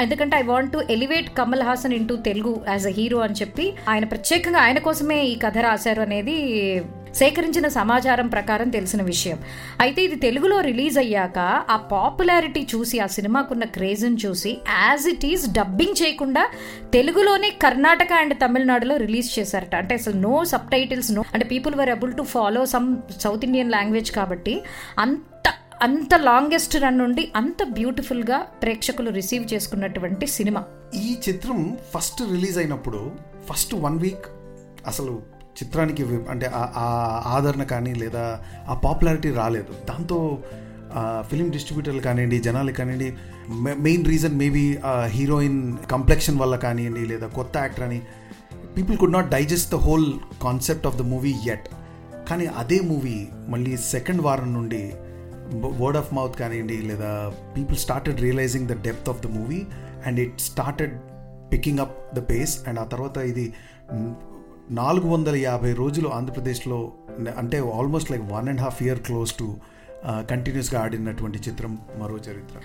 ఎందుకంటే 0.01 0.37
I 0.37 0.43
want 0.43 0.73
to 0.73 0.79
elevate 0.91 1.31
Kamal 1.31 1.63
Haasan 1.63 1.93
into 1.93 2.17
Telugu 2.17 2.61
as 2.69 2.87
a 2.87 2.91
hero 2.91 3.19
అని 3.19 3.35
చెప్పి 3.35 3.75
ఆయన 3.89 4.05
ప్రత్యేకంగా 4.05 4.59
ఆయన 4.59 4.79
కోసమే 4.79 5.23
ఈ 5.23 5.35
కథ 5.35 5.59
రాశారు 5.59 6.01
అనేది 6.01 6.37
సేకరించిన 7.14 7.68
సమాచారం 7.68 8.28
ప్రకారం 8.28 8.68
తెలిసిన 8.68 9.02
విషయం. 9.02 9.38
అయితే 9.80 10.04
ఇది 10.04 10.16
తెలుగులో 10.16 10.61
రిలీజ్ 10.61 10.99
అయ్యాక 10.99 11.38
ఆ 11.71 11.76
పాపులారిటీ 11.76 12.66
చూసి 12.75 12.99
ఆ 12.99 13.06
సినిమాకున్న 13.06 13.64
క్రేజ్ని 13.64 14.16
చూసి 14.26 14.59
యాజ్ 14.68 15.06
ఇట్ 15.09 15.26
ఈస్ 15.26 15.47
డబ్బింగ్ 15.50 16.02
చేయకుండా 16.02 16.44
తెలుగులోనే 16.92 17.50
కర్ణాటక 17.50 18.12
అండ్ 18.12 18.35
తమిళనాడులో 18.38 18.97
రిలీజ్ 18.97 19.38
చేశారట. 19.38 19.75
అంటే 19.75 19.94
అసలు 19.94 20.16
నో 20.16 20.44
సబ్ 20.44 20.71
టైటిల్స్ 20.71 21.12
నో 21.12 21.25
అంటే 21.35 21.47
people 21.47 21.75
were 21.75 21.90
able 21.90 22.12
to 22.12 22.23
follow 22.23 22.66
some 22.66 22.97
South 23.21 23.44
Indian 23.44 23.71
language 23.71 24.12
కాబట్టి 24.12 24.62
అంత 24.99 25.30
అంత 25.83 26.14
లాంగెస్ట్ 26.14 26.76
రన్ 26.76 26.99
నుండి 26.99 27.33
అంత 27.37 27.62
బ్యూటిఫుల్గా 27.68 28.38
ప్రేక్షకులు 28.62 29.11
రిసీవ్ 29.11 29.54
చేసుకున్నటువంటి 29.54 30.26
సినిమా. 30.26 30.64
ఈ 30.94 31.16
చిత్రం 31.28 31.78
ఫస్ట్ 31.94 32.23
రిలీజ్ 32.23 32.59
అయినప్పుడు 32.59 33.12
ఫస్ట్ 33.52 33.75
వన్ 33.75 33.99
వీక్ 33.99 34.26
అసలు 34.87 35.34
చిత్రానికి 35.56 36.02
అంటే 36.28 36.46
ఆ- 36.54 36.70
ఆ 36.78 36.87
ఆదరణ 37.32 37.62
కానీ 37.70 37.92
లేదా 37.94 38.25
ఆ 38.66 38.76
పాపులారిటీ 38.84 39.30
రాలేదు. 39.34 39.73
దాంతో 39.88 40.18
ఫిలిం 41.28 41.49
డిస్ట్రిబ్యూటర్లు 41.50 42.02
కానివ్వండి 42.02 42.38
జనాలు 42.40 42.73
కానివ్వండి 42.73 43.08
main 43.82 44.04
reason 44.06 44.37
maybe 44.37 44.64
heroine 45.11 45.58
complexion 45.87 46.38
వల్ల 46.38 46.56
కానివ్వండి 46.62 47.04
లేదా 47.11 47.26
కొత్త 47.34 47.54
యాక్టర్ 47.58 47.84
అని 47.84 47.99
people 48.76 48.96
could 48.99 49.12
not 49.12 49.28
digest 49.28 49.70
the 49.70 49.80
whole 49.82 50.06
concept 50.42 50.87
of 50.87 50.96
the 50.96 51.04
movie 51.08 51.32
at 51.49 51.66
కానీ 52.28 52.46
అదే 52.56 52.80
మూవీ 52.84 53.16
మళ్ళీ 53.49 53.73
సెకండ్ 53.88 54.23
వారం 54.23 54.52
నుండి 54.52 54.82
వర్డ్ 55.80 55.99
ఆఫ్ 55.99 56.12
మౌత్ 56.14 56.37
కానివ్వండి 56.38 56.78
లేదా 56.82 57.11
people 57.54 57.78
started 57.78 58.20
realizing 58.20 58.68
the 58.68 58.76
depth 58.82 59.08
of 59.08 59.20
the 59.20 59.30
movie 59.34 59.61
and 60.06 60.20
it 60.20 60.38
started 60.42 60.94
picking 61.50 61.80
up 61.80 61.96
the 62.14 62.23
pace 62.26 62.54
and 62.68 62.80
ఆ 62.80 62.87
తర్వాత 62.87 63.16
ఇది 63.32 63.46
నాలుగు 64.71 65.09
వందల 65.09 65.37
యాభై 65.37 65.73
రోజులు 65.73 66.09
ఆంధ్రప్రదేశ్లో 66.09 66.92
అంటే 67.38 67.59
almost 67.59 68.11
like 68.11 68.23
one 68.33 68.49
and 68.49 68.61
half 68.61 68.83
year 68.83 68.99
close 68.99 69.33
to 69.33 69.56
కంటిన్యూస్గా 70.30 70.80
ఆడినటువంటి 70.80 71.38
చిత్రం 71.38 71.78
మరో 71.99 72.16
చరిత్ర. 72.16 72.56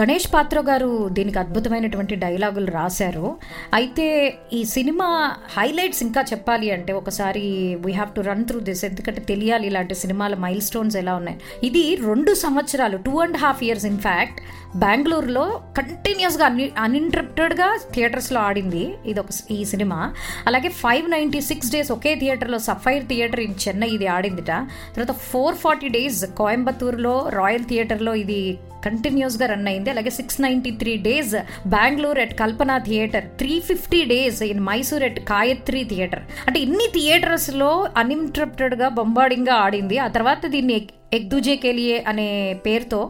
గణేష్ 0.00 0.34
పాత్ర 0.34 0.60
గారు 0.60 1.08
దీనికి 1.08 1.38
అద్భుతమైనటువంటి 1.38 2.14
డైలాగులు 2.14 2.70
రాశారు. 2.70 3.36
అయితే 3.74 4.38
ఈ 4.52 4.64
సినిమా 4.64 5.34
హైలైట్స్ 5.56 6.02
ఇంకా 6.02 6.20
చెప్పాలి 6.20 6.70
అంటే 6.70 6.92
ఒకసారి 6.92 7.76
we 7.80 7.92
have 7.92 8.14
to 8.14 8.20
run 8.20 8.44
through 8.44 8.60
this 8.60 8.84
ఎందుకంటే 8.84 9.20
తెలియాలి 9.20 9.66
ఇలాంటి 9.66 9.94
సినిమాల 9.94 10.34
మైల్ 10.34 10.60
స్టోన్స్ 10.60 10.96
ఎలా 10.96 11.14
ఉన్నాయి. 11.14 11.40
ఇది 11.62 11.94
రెండు 11.94 12.34
సంవత్సరాలు 12.34 12.96
two 12.96 13.18
and 13.18 13.36
half 13.36 13.64
years 13.64 13.86
in 13.86 13.98
fact 13.98 14.40
బెంగళూరులో 14.82 15.44
కంటిన్యూస్గా 15.78 16.46
అన్ 16.46 16.60
అన్ఇంటరప్టెడ్గా 16.78 17.68
థియేటర్స్లో 17.94 18.40
ఆడింది 18.40 18.94
ఇది 19.06 19.20
ఒక 19.20 19.26
ఈ 19.50 19.64
సినిమా. 19.64 19.98
అలాగే 20.46 20.68
ఫైవ్ 20.68 21.10
నైంటీ 21.10 21.40
సిక్స్ 21.40 21.72
డేస్ 21.72 21.92
ఒకే 21.92 22.14
థియేటర్లో 22.14 22.58
సఫైర్ 22.58 23.04
థియేటర్ 23.06 23.40
ఇన్ 23.40 23.54
చెన్నై 23.68 23.88
ఇది 23.88 24.06
ఆడిందిట. 24.06 24.52
తర్వాత 24.94 25.14
ఫోర్ 25.30 25.54
ఫార్టీ 25.54 25.88
డేస్ 25.88 26.24
కోయంబత్తూరులో 26.24 27.28
రాయల్ 27.28 27.64
థియేటర్లో 27.64 28.14
ఇది 28.14 28.40
కంటిన్యూస్గా 28.86 29.46
రన్ 29.46 29.68
అయింది. 29.68 29.90
అలాగే 29.90 30.10
six 30.10 30.40
ninety 30.40 30.70
three 30.70 30.96
days 30.96 31.34
Bengaluru 31.66 32.20
at 32.20 32.34
Kalpana 32.38 32.78
theatre 32.78 33.24
three 33.40 33.60
fifty 33.60 34.04
days 34.04 34.42
in 34.42 34.60
Mysore 34.60 35.02
at 35.02 35.20
Gayatri 35.20 35.84
theatre 35.84 36.22
అంటే 36.46 36.60
ఇన్ని 36.60 36.86
థియేటర్స్లో 36.94 37.88
అన్ఇంటరప్టెడ్గా 37.96 38.88
బొంబాడింగ్గా 38.88 39.54
ఆడింది. 39.54 39.98
ఆ 39.98 40.08
తర్వాత 40.08 40.46
దీన్ని 40.46 40.88
ఎగ్దుజే 41.12 41.56
కేలియే 41.56 42.04
అనే 42.08 42.28
పేరుతో 42.66 43.00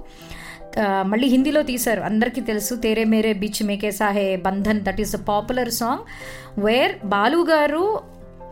మళ్ళీ 1.10 1.26
హిందీలో 1.34 1.60
తీశారు. 1.70 2.00
అందరికీ 2.08 2.40
తెలుసు 2.50 2.74
తేరే 2.84 3.04
మేరే 3.12 3.32
బీచ్ 3.42 3.62
మేకే 3.68 3.90
సాహే 4.00 4.26
Bandhan 4.46 4.80
that 4.86 5.00
is 5.04 5.14
a 5.18 5.20
popular 5.30 5.70
song 5.80 6.04
where 6.66 6.94
Balu 7.14 7.40
garu 7.52 7.84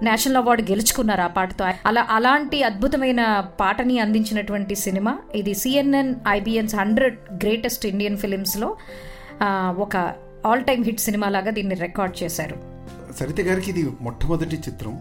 national 0.02 0.38
award 0.40 0.62
గెలుచుకున్నారు 0.70 1.22
ఆ 1.26 1.30
పాటతో. 1.36 1.64
అలా 1.86 2.02
అలాంటి 2.10 2.58
అద్భుతమైన 2.68 3.22
పాటని 3.60 3.96
అందించినటువంటి 4.04 4.74
సినిమా 4.84 5.12
ఇది 5.40 5.54
CNN 5.62 6.12
IBN's 6.28 6.76
hundred 6.80 7.18
greatest 7.44 7.86
Indian 7.92 8.18
ఫిలిమ్స్లో 8.24 8.70
ఒక 9.86 9.96
ఆల్ 10.46 10.64
టైమ్ 10.64 10.82
హిట్ 10.84 11.04
సినిమా 11.08 11.28
లాగా 11.28 11.50
దీన్ని 11.50 11.76
రికార్డ్ 11.86 12.16
చేశారు. 12.22 12.56
సరిత 13.18 13.40
గారికి 13.40 13.68
ఇది 13.70 13.84
మొట్టమొదటి 14.00 14.56
చిత్రం. 14.68 14.94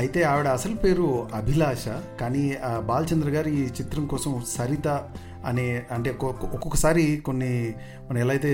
అయితే 0.00 0.20
ఆవిడ 0.22 0.48
అసలు 0.58 0.74
పేరు 0.82 1.06
అభిలాష 1.34 1.84
కానీ 2.20 2.44
బాలచంద్ర 2.90 3.30
గారు 3.30 3.48
ఈ 3.48 3.64
చిత్రం 3.78 4.04
కోసం 4.12 4.32
సరిత 4.56 4.88
అనే 5.46 5.82
అంటే 5.90 6.10
ఒక్కొక్కసారి 6.20 7.16
కొన్ని 7.16 7.74
మనం 8.10 8.18
ఎలా 8.18 8.30
అయితే 8.30 8.52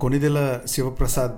కొనిదెల 0.00 0.60
శివప్రసాద్ 0.66 1.32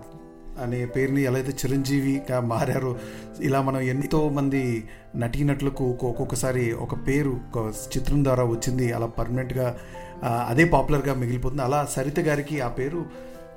అనే 0.62 0.87
పేరుని 0.87 1.23
ఎలా 1.23 1.35
అయితే 1.35 1.52
చిరంజీవిగా 1.52 2.40
మారారో 2.40 2.97
ఇలా 3.40 3.62
మనం 3.62 3.80
ఎంతో 3.80 4.28
మంది 4.28 4.85
నటీనటులకు 5.16 5.85
ఒక్కొక్కసారి 5.85 6.73
ఒక 6.73 7.06
పేరు 7.06 7.40
ఒక 7.54 7.73
చిత్రం 7.97 8.25
ద్వారా 8.25 8.44
వచ్చింది 8.44 8.92
అలా 8.92 9.06
పర్మనెంట్గా 9.06 9.76
అదే 10.25 10.64
పాపులర్గా 10.64 11.14
మిగిలిపోతుంది. 11.14 11.62
అలా 11.62 11.88
సరిత 11.90 12.21
గారికి 12.21 12.61
ఆ 12.61 12.68
పేరు 12.68 13.04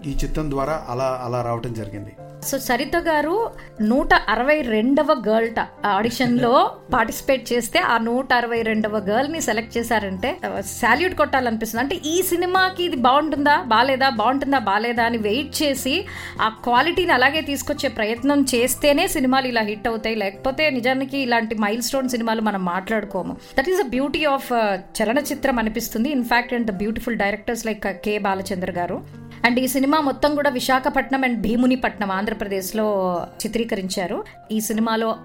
ఈ 0.06 0.18
చిత్రం 0.24 0.52
ద్వారా 0.52 0.86
అలా 0.90 1.22
అలా 1.24 1.42
రావటం 1.42 1.74
జరిగింది. 1.74 2.14
సో 2.44 2.58
సరిత 2.58 2.96
గారు 2.98 3.50
నూట 3.82 4.10
అరవై 4.14 4.62
రెండవ 4.62 5.24
గర్ల్ట 5.28 5.68
ఆడిషన్లో 5.86 6.72
పార్టిసిపేట్ 6.94 7.54
చేస్తే 7.54 7.80
ఆ 7.80 7.98
నూట 7.98 8.34
అరవై 8.34 8.62
రెండవ 8.62 8.98
గర్ల్ని 8.98 9.42
సెలెక్ట్ 9.42 9.78
చేశారంటే 9.78 10.40
సాల్యూట్ 10.62 11.16
కొట్టాలనిపిస్తుంది. 11.16 11.84
అంటే 11.84 11.96
ఈ 11.96 12.22
సినిమాకి 12.22 12.84
ఇది 12.84 12.96
బాగుంటుందా 12.96 13.62
బాలేదా 13.62 14.10
బాగుంటుందా 14.10 14.60
బాలేదా 14.60 15.04
అని 15.04 15.18
వెయిట్ 15.18 15.64
చేసి 15.64 16.06
ఆ 16.42 16.50
క్వాలిటీని 16.50 17.12
అలాగే 17.12 17.42
తీసుకొచ్చే 17.42 17.90
ప్రయత్నం 17.90 18.46
చేస్తేనే 18.56 19.08
సినిమాలు 19.08 19.48
ఇలా 19.48 19.62
హిట్ 19.62 19.88
అవుతాయి. 19.88 20.16
లేకపోతే 20.16 20.70
నిజానికి 20.70 21.18
ఇలాంటి 21.18 21.56
మైల్ 21.56 21.82
స్టోన్ 21.82 22.10
సినిమాలు 22.10 22.42
మనం 22.42 22.66
మాట్లాడుకోము. 22.66 23.38
That 23.60 23.70
is 23.70 23.84
the 23.84 23.90
beauty 23.90 24.26
of 24.26 24.54
చలనచిత్రం 25.02 25.60
అనిపిస్తుంది. 25.60 26.10
In fact 26.10 26.54
and 26.54 26.68
the 26.68 26.72
beautiful 26.72 27.16
directors 27.16 27.66
like 27.66 27.88
K. 27.88 28.18
Balachandra 28.18 28.72
garu. 28.72 29.27
And 29.46 29.60
ఈ 29.60 29.68
సినిమా 29.68 30.00
మొత్తం 30.00 30.36
కూడా 30.36 30.50
విశాఖపట్నం 30.50 31.24
అండ్ 31.24 31.42
భీమునిపట్నం 31.42 32.12
ఆంధ్రప్రదేశ్లో 32.12 33.18
చిత్రీకరించారు. 33.46 34.24
ఈ 34.52 34.60
సినిమాలో 34.60 35.16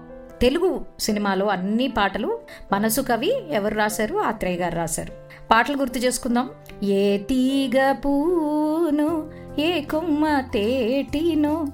తెలుగు 0.41 0.85
సినిమాలో 0.99 1.47
అన్ని 1.47 1.87
పాటలు 1.87 2.39
మనసు 2.71 3.01
కవి 3.01 3.33
ఎవరు 3.51 3.75
రాశారు? 3.75 4.15
ఆత్రేయ 4.15 4.55
గారు 4.55 4.75
రాశారు. 4.75 5.13
పాటలు 5.51 5.77
గుర్తు 5.77 5.99
చేసుకుందాం. 5.99 6.49
ఏ 6.83 7.17
తీగ 7.17 7.91
పూను 7.91 9.29
ఏ 9.59 9.81
కొమ్మ 9.81 10.39
తేటినో 10.39 11.65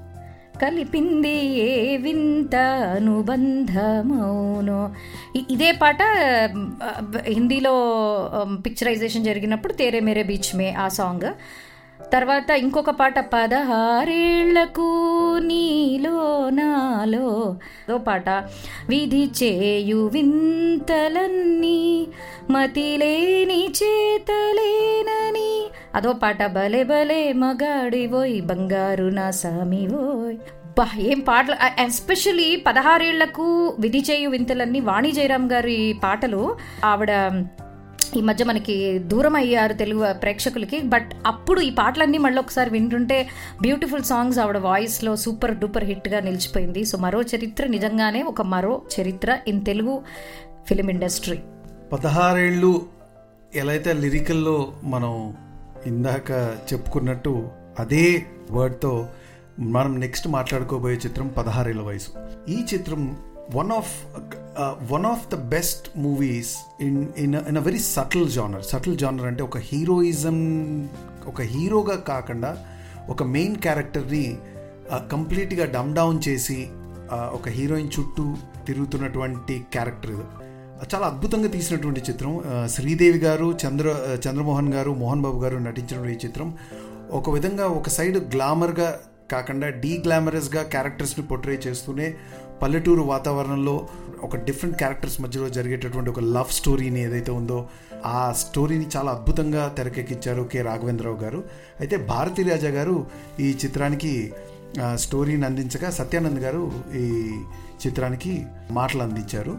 కలిపింది 0.62 1.46
ఏ 1.46 1.98
వింత 1.98 2.56
అనుబంధమౌనో. 2.96 4.92
ఇదే 5.50 5.72
పాట 5.72 6.02
హిందీలో 7.22 7.74
పిక్చరైజేషన్ 8.66 9.26
జరిగినప్పుడు 9.26 9.74
తేరే 9.74 10.00
మేరే 10.00 10.24
బీచ్ 10.24 10.56
మే 10.56 10.72
ఆ 10.72 10.88
సాంగ్. 10.88 11.34
తర్వాత 12.14 12.50
ఇంకొక 12.50 12.90
పాట 12.90 13.20
పదహారేళ్ళకు 13.20 14.90
నీలో 15.40 16.50
నాలో. 16.50 17.56
అదో 17.88 17.98
పాట. 17.98 18.30
విధి 18.90 19.30
చేయు 19.44 20.10
వింతలన్నీ 20.14 22.08
మతిలేని 22.50 23.74
చేతలేనని. 23.84 25.68
అదో 25.96 26.14
పాట 26.14 26.46
బలే 26.46 26.84
బలే 26.84 27.34
మగాడివోయ్ 27.34 28.42
బంగారు 28.42 29.04
నా 29.04 29.32
సామివోయ్ 29.32 30.38
బా 30.80 30.88
ఏం 31.00 31.20
పాటలు? 31.20 31.56
ఎస్పెషలీ 31.82 32.64
పదహారేళ్ళకు 32.68 33.76
విధి 33.80 34.00
చేయు 34.00 34.30
వింతలన్నీ 34.30 34.80
వాణి 34.80 35.12
జయరామ్ 35.12 35.52
గారి 35.52 35.96
పాటలు. 36.04 36.58
ఆవిడ 36.86 37.12
ఈ 38.18 38.22
మధ్య 38.22 38.46
మనకి 38.46 39.00
దూరం 39.00 39.36
అయ్యారు 39.36 39.74
తెలుగు 39.74 40.14
ప్రేక్షకులకి. 40.14 40.82
బట్ 40.82 41.10
అప్పుడు 41.26 41.62
ఈ 41.62 41.70
పాటలన్నీ 41.70 42.18
మళ్ళీ 42.18 42.40
ఒకసారి 42.40 42.70
వింటుంటే 42.70 43.28
బ్యూటిఫుల్ 43.62 44.04
సాంగ్స్ 44.04 44.40
ఆవిడ 44.40 44.58
వాయిస్లో 44.58 45.16
సూపర్ 45.16 45.58
డూపర్ 45.58 45.84
హిట్గా 45.84 46.20
నిలిచిపోయింది. 46.20 46.86
సో 46.86 46.98
మరో 46.98 47.22
చరిత్ర 47.22 47.68
నిజంగానే 47.68 48.24
ఒక 48.24 48.42
Maro 48.42 48.82
Charitra 49.02 49.38
in 49.48 49.66
Telugu 49.66 50.02
film 50.68 50.90
industry 50.90 51.40
పదహారేళ్ళు 51.94 52.86
ఎలా 53.56 53.72
అయితే 53.72 53.94
లిరికల్లో 53.94 54.74
మనం 54.84 55.34
ఇందాక 55.86 56.32
చెప్పుకున్నట్టు 56.74 57.48
అదే 57.80 58.26
వర్డ్తో 58.52 59.08
మనం 59.60 60.00
నెక్స్ట్ 60.00 60.28
మాట్లాడుకోబోయే 60.28 60.96
చిత్రం 60.96 61.28
పదహారేళ్ళ 61.28 61.82
వయసు. 61.82 62.12
ఈ 62.52 62.66
చిత్రం 62.74 63.18
one 63.58 63.72
of 63.72 63.94
one 64.92 65.06
of 65.12 65.24
the 65.34 65.38
best 65.54 65.86
movies 65.98 66.52
in 66.88 67.00
in 67.24 67.36
in 67.50 67.60
a 67.62 67.64
very 67.68 67.82
subtle 67.96 68.28
genre 68.36 68.64
subtle 68.64 68.98
genre 68.98 69.28
అంటే 69.28 69.44
ఒక 69.44 69.60
హీరోయిజం 69.70 70.38
ఒక 71.28 71.42
హీరోగా 71.54 71.96
కాకుండా 72.12 72.52
ఒక 73.10 73.24
మెయిన్ 73.36 73.56
క్యారెక్టర్ని 73.56 74.26
కంప్లీట్గా 75.14 75.66
డమ్ 75.76 75.92
డౌన్ 75.94 76.20
చేసి 76.28 76.60
uh, 77.16 77.28
ఒక 77.38 77.48
హీరోయిన్ 77.50 77.90
చుట్టూ 77.96 78.26
తిరుగుతున్నటువంటి 78.66 79.56
క్యారెక్టర్ 79.74 80.12
ఇది. 80.16 80.26
చాలా 80.92 81.06
అద్భుతంగా 81.08 81.50
తీసినటువంటి 81.56 82.02
చిత్రం. 82.10 82.34
Uh, 82.52 82.66
శ్రీదేవి 82.68 83.20
గారు 83.20 83.48
చంద్ర 83.64 83.88
uh, 84.08 84.18
చంద్రమోహన్ 84.26 84.72
గారు 84.74 84.94
మోహన్ 84.94 85.24
బాబు 85.26 85.40
గారు 85.40 85.58
నటించినటువంటి 85.68 86.16
ఈ 86.18 86.22
చిత్రం. 86.26 86.50
ఒక 87.12 87.30
విధంగా 87.30 87.68
ఒక 87.80 87.90
సైడ్ 87.90 88.18
గ్లామర్గా 88.36 88.90
కాకుండా 89.32 89.68
డీ 89.82 89.92
గ్లామరస్గా 90.06 90.62
క్యారెక్టర్స్ని 90.74 91.24
పొట్రే 91.26 91.56
చేస్తూనే 91.66 92.08
పల్లెటూరు 92.62 93.02
వాతావరణంలో 93.02 93.88
ఒక 94.24 94.36
డిఫరెంట్ 94.36 94.78
క్యారెక్టర్స్ 94.78 95.22
మధ్యలో 95.22 95.50
జరిగేటటువంటి 95.50 96.10
ఒక 96.10 96.20
లవ్ 96.20 96.54
స్టోరీని 96.54 97.02
ఏదైతే 97.02 97.32
ఉందో 97.32 97.70
ఆ 98.06 98.34
స్టోరీని 98.38 98.88
చాలా 98.98 99.12
అద్భుతంగా 99.12 99.68
తెరకెక్కించారు 99.68 100.44
కె. 100.44 100.62
రాఘవేంద్రరావు 100.62 101.18
గారు. 101.18 101.44
అయితే 101.80 101.98
భారతీ 101.98 102.44
రాజా 102.44 102.70
గారు 102.70 103.06
ఈ 103.40 103.58
చిత్రానికి 103.66 104.34
స్టోరీని 104.96 105.46
అందించగా 105.46 105.90
సత్యానంద్ 105.90 106.40
గారు 106.40 106.72
ఈ 106.96 107.32
చిత్రానికి 107.88 108.46
మాటలు 108.72 109.04
అందించారు. 109.04 109.58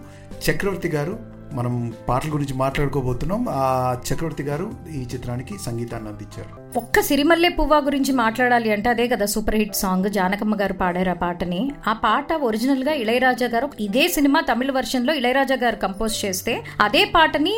చక్రవర్తి 0.51 0.89
గారు 0.89 1.19
మనం 1.53 1.93
పాటల 2.09 2.29
గురించి 2.33 2.55
మాట్లాడుకోబోతున్నాం. 2.55 3.47
ఆ 3.51 3.97
చక్రవర్తి 4.09 4.43
గారు 4.43 4.67
ఈ 4.95 5.01
చిత్రానికి 5.15 5.55
సంగీతాన్ని 5.67 6.09
అందించారు. 6.09 6.53
ఒక్క 6.79 7.01
సిరిమల్లె 7.01 7.49
పువ్వా 7.49 7.79
గురించి 7.79 8.13
మాట్లాడాలి 8.13 8.73
అంటే 8.73 8.91
అదే 8.91 9.09
కదా 9.09 9.27
సూపర్ 9.27 9.55
హిట్ 9.55 9.77
సాంగ్ 9.77 10.09
జానకమ్మ 10.11 10.57
గారు 10.61 10.73
పాడారు 10.73 11.11
ఆ 11.11 11.19
పాటని. 11.23 11.63
ఆ 11.89 11.93
పాట 11.93 12.33
ఒరిజినల్గా 12.33 12.93
ఇళయరాజా 12.93 13.47
గారు 13.47 13.69
ఇదే 13.81 14.09
సినిమా 14.09 14.41
తమిళ 14.41 14.71
వర్షన్లో 14.73 15.15
ఇళయరాజా 15.15 15.55
గారు 15.55 15.77
కంపోజ్ 15.77 16.25
చేస్తే 16.25 16.55
అదే 16.81 17.05
పాటని 17.05 17.57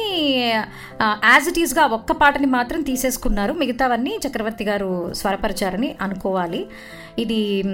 యాజ్ 1.02 1.48
ఇట్ 1.48 1.58
ఈస్గా 1.58 1.86
ఒక్క 1.98 2.12
పాటని 2.12 2.46
మాత్రం 2.46 2.82
తీసేసుకున్నారు. 2.82 3.52
మిగతావన్నీ 3.52 4.14
చక్రవర్తి 4.26 4.64
గారు 4.64 4.90
స్వరపరిచారని 5.12 5.94
అనుకోవాలి. 6.00 6.66
ఇది 7.18 7.64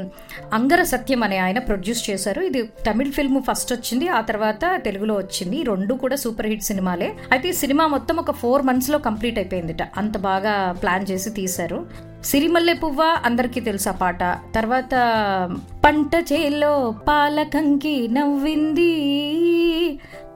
అంగర 0.53 0.83
సత్యం 0.83 1.23
అనే 1.23 1.39
ఆయన 1.39 1.59
ప్రొడ్యూస్ 1.59 2.11
చేశారు. 2.11 2.41
ఇది 2.41 2.63
తమిళ్ 2.63 3.13
ఫిల్మ్ 3.13 3.43
ఫస్ట్ 3.43 3.73
వచ్చింది 3.73 4.09
ఆ 4.09 4.21
తర్వాత 4.21 4.81
తెలుగులో 4.85 5.15
వచ్చింది. 5.15 5.63
రెండు 5.63 5.95
కూడా 5.95 6.17
సూపర్ 6.17 6.47
హిట్ 6.47 6.63
సినిమాలే. 6.63 7.17
అయితే 7.33 7.49
ఈ 7.49 7.53
సినిమా 7.53 7.87
మొత్తం 7.87 8.17
ఒక 8.17 8.31
ఫోర్ 8.31 8.63
మంత్స్లో 8.63 8.99
కంప్లీట్ 8.99 9.39
అయిపోయిందిట. 9.39 9.83
అంత 9.97 10.19
బాగా 10.19 10.73
ప్లాన్ 10.73 11.07
చేసి 11.11 11.31
తీశారు. 11.31 12.08
సిరిమల్లె 12.25 12.73
పువ్వ? 12.73 13.03
అందరికీ 13.25 13.61
తెలుసా 13.61 13.93
పాట. 13.93 14.23
తర్వాత 14.55 14.95
పంట 15.85 16.15
చేలో 16.33 16.95
పాలకంకి 17.09 18.09
నవ్వింది. 18.09 18.95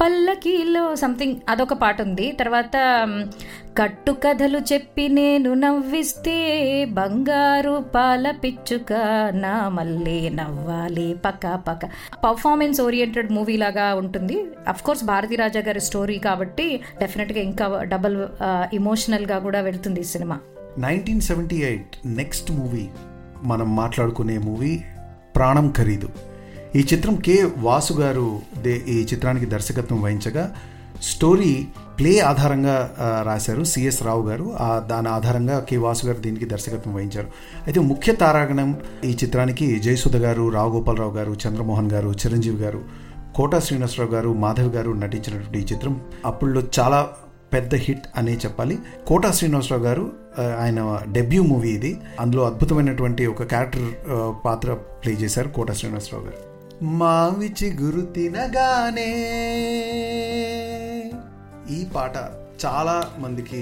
పల్లకీలో 0.02 0.94
సంథింగ్ 0.96 1.36
అదొక 1.48 1.72
పాట 1.72 2.02
ఉంది. 2.02 2.32
తర్వాత 2.32 2.76
కట్టు 3.76 4.12
కథలు 4.12 4.58
చెప్పి 4.72 5.08
నేను 5.08 5.54
నవ్విస్తే 5.54 6.36
బంగారు 6.84 7.84
పాల 7.94 8.30
పిచ్చుక 8.30 8.92
నా 9.34 9.68
మళ్ళీ 9.68 10.28
నవ్వాలి. 10.28 11.16
పక్క 11.24 11.54
పక్క. 11.68 11.86
పర్ఫార్మెన్స్ 12.24 12.80
ఓరియంటెడ్ 12.80 13.32
మూవీ 13.32 13.56
లాగా 13.56 13.94
ఉంటుంది. 13.94 14.46
కోర్స్ 14.84 15.04
భారతీ 15.04 15.36
రాజా 15.36 15.60
గారి 15.60 15.80
స్టోరీ 15.80 16.18
కాబట్టి 16.18 16.80
డెఫినెట్గా 17.00 17.40
ఇంకా 17.40 17.82
డబల్ 17.82 18.26
ఇమోషనల్గా 18.72 19.38
కూడా 19.38 19.60
వెళ్తుంది 19.60 20.00
ఈ 20.00 20.04
cinema. 20.04 20.38
Nineteen 20.78 21.20
seventy 21.20 21.56
eight 21.56 21.96
next 22.06 22.52
movie 22.52 22.88
మనం 23.42 23.76
మాట్లాడుకునే 23.76 24.38
మూవీ 24.38 24.80
ప్రాణం 25.36 25.72
ఖరీదు. 25.76 26.08
ఈ 26.76 26.86
చిత్రం 26.94 27.14
కే 27.14 27.48
వాసు 27.58 27.92
గారు 27.92 28.40
దే 28.58 28.82
ఈ 28.88 29.06
చిత్రానికి 29.12 29.46
దర్శకత్వం 29.46 30.02
వహించగా 30.02 30.54
స్టోరీ 31.02 31.66
ప్లే 31.98 32.18
ఆధారంగా 32.18 32.96
రాశారు 33.26 33.64
సిఎస్ 33.64 34.02
రావు 34.02 34.28
గారు. 34.28 34.56
ఆ 34.60 34.78
దాని 34.78 35.08
ఆధారంగా 35.08 35.60
కే 35.60 35.76
వాసు 35.76 36.06
గారు 36.06 36.18
దీనికి 36.18 36.44
దర్శకత్వం 36.44 36.94
వహించారు. 36.94 37.26
అయితే 37.66 37.80
ముఖ్య 37.80 38.12
తారాగణం 38.12 38.76
ఈ 39.04 39.10
చిత్రానికి 39.24 39.78
జయసుధ 39.78 40.16
గారు 40.16 40.48
రావుగోపాలరావు 40.48 41.12
గారు 41.12 41.36
చంద్రమోహన్ 41.48 41.90
గారు 41.90 42.12
చిరంజీవి 42.12 42.56
గారు 42.56 42.82
కోట 43.34 43.58
శ్రీనివాసరావు 43.58 44.10
గారు 44.10 44.34
మాధవ్ 44.34 44.74
గారు 44.74 44.90
నటించినటువంటి 44.90 45.58
ఈ 45.58 45.62
చిత్రం. 45.62 46.00
అప్పుడులో 46.26 46.62
చాలా 46.80 47.08
పెద్ద 47.52 47.74
హిట్ 47.74 48.06
అనే 48.16 48.34
చెప్పాలి. 48.44 48.78
కోటా 49.06 49.30
శ్రీనివాసరావు 49.32 49.82
గారు 49.82 50.04
ఆయన 50.60 50.80
డెబ్యూ 51.12 51.42
మూవీ 51.42 51.70
ఇది. 51.70 51.92
అందులో 52.20 52.42
అద్భుతమైనటువంటి 52.46 53.26
ఒక 53.26 53.42
క్యారెక్టర్ 53.42 53.88
పాత్ర 54.44 54.74
ప్లే 55.02 55.12
చేశారు 55.12 55.48
కోటా 55.48 55.74
శ్రీనివాసరావు 55.74 56.24
గారు. 56.24 56.40
మావిచి 57.00 57.68
గురు 57.80 58.00
తినగానే 58.16 59.10
ఈ 61.70 61.80
పాట 61.94 62.16
చాలా 62.64 62.96
మందికి 63.18 63.60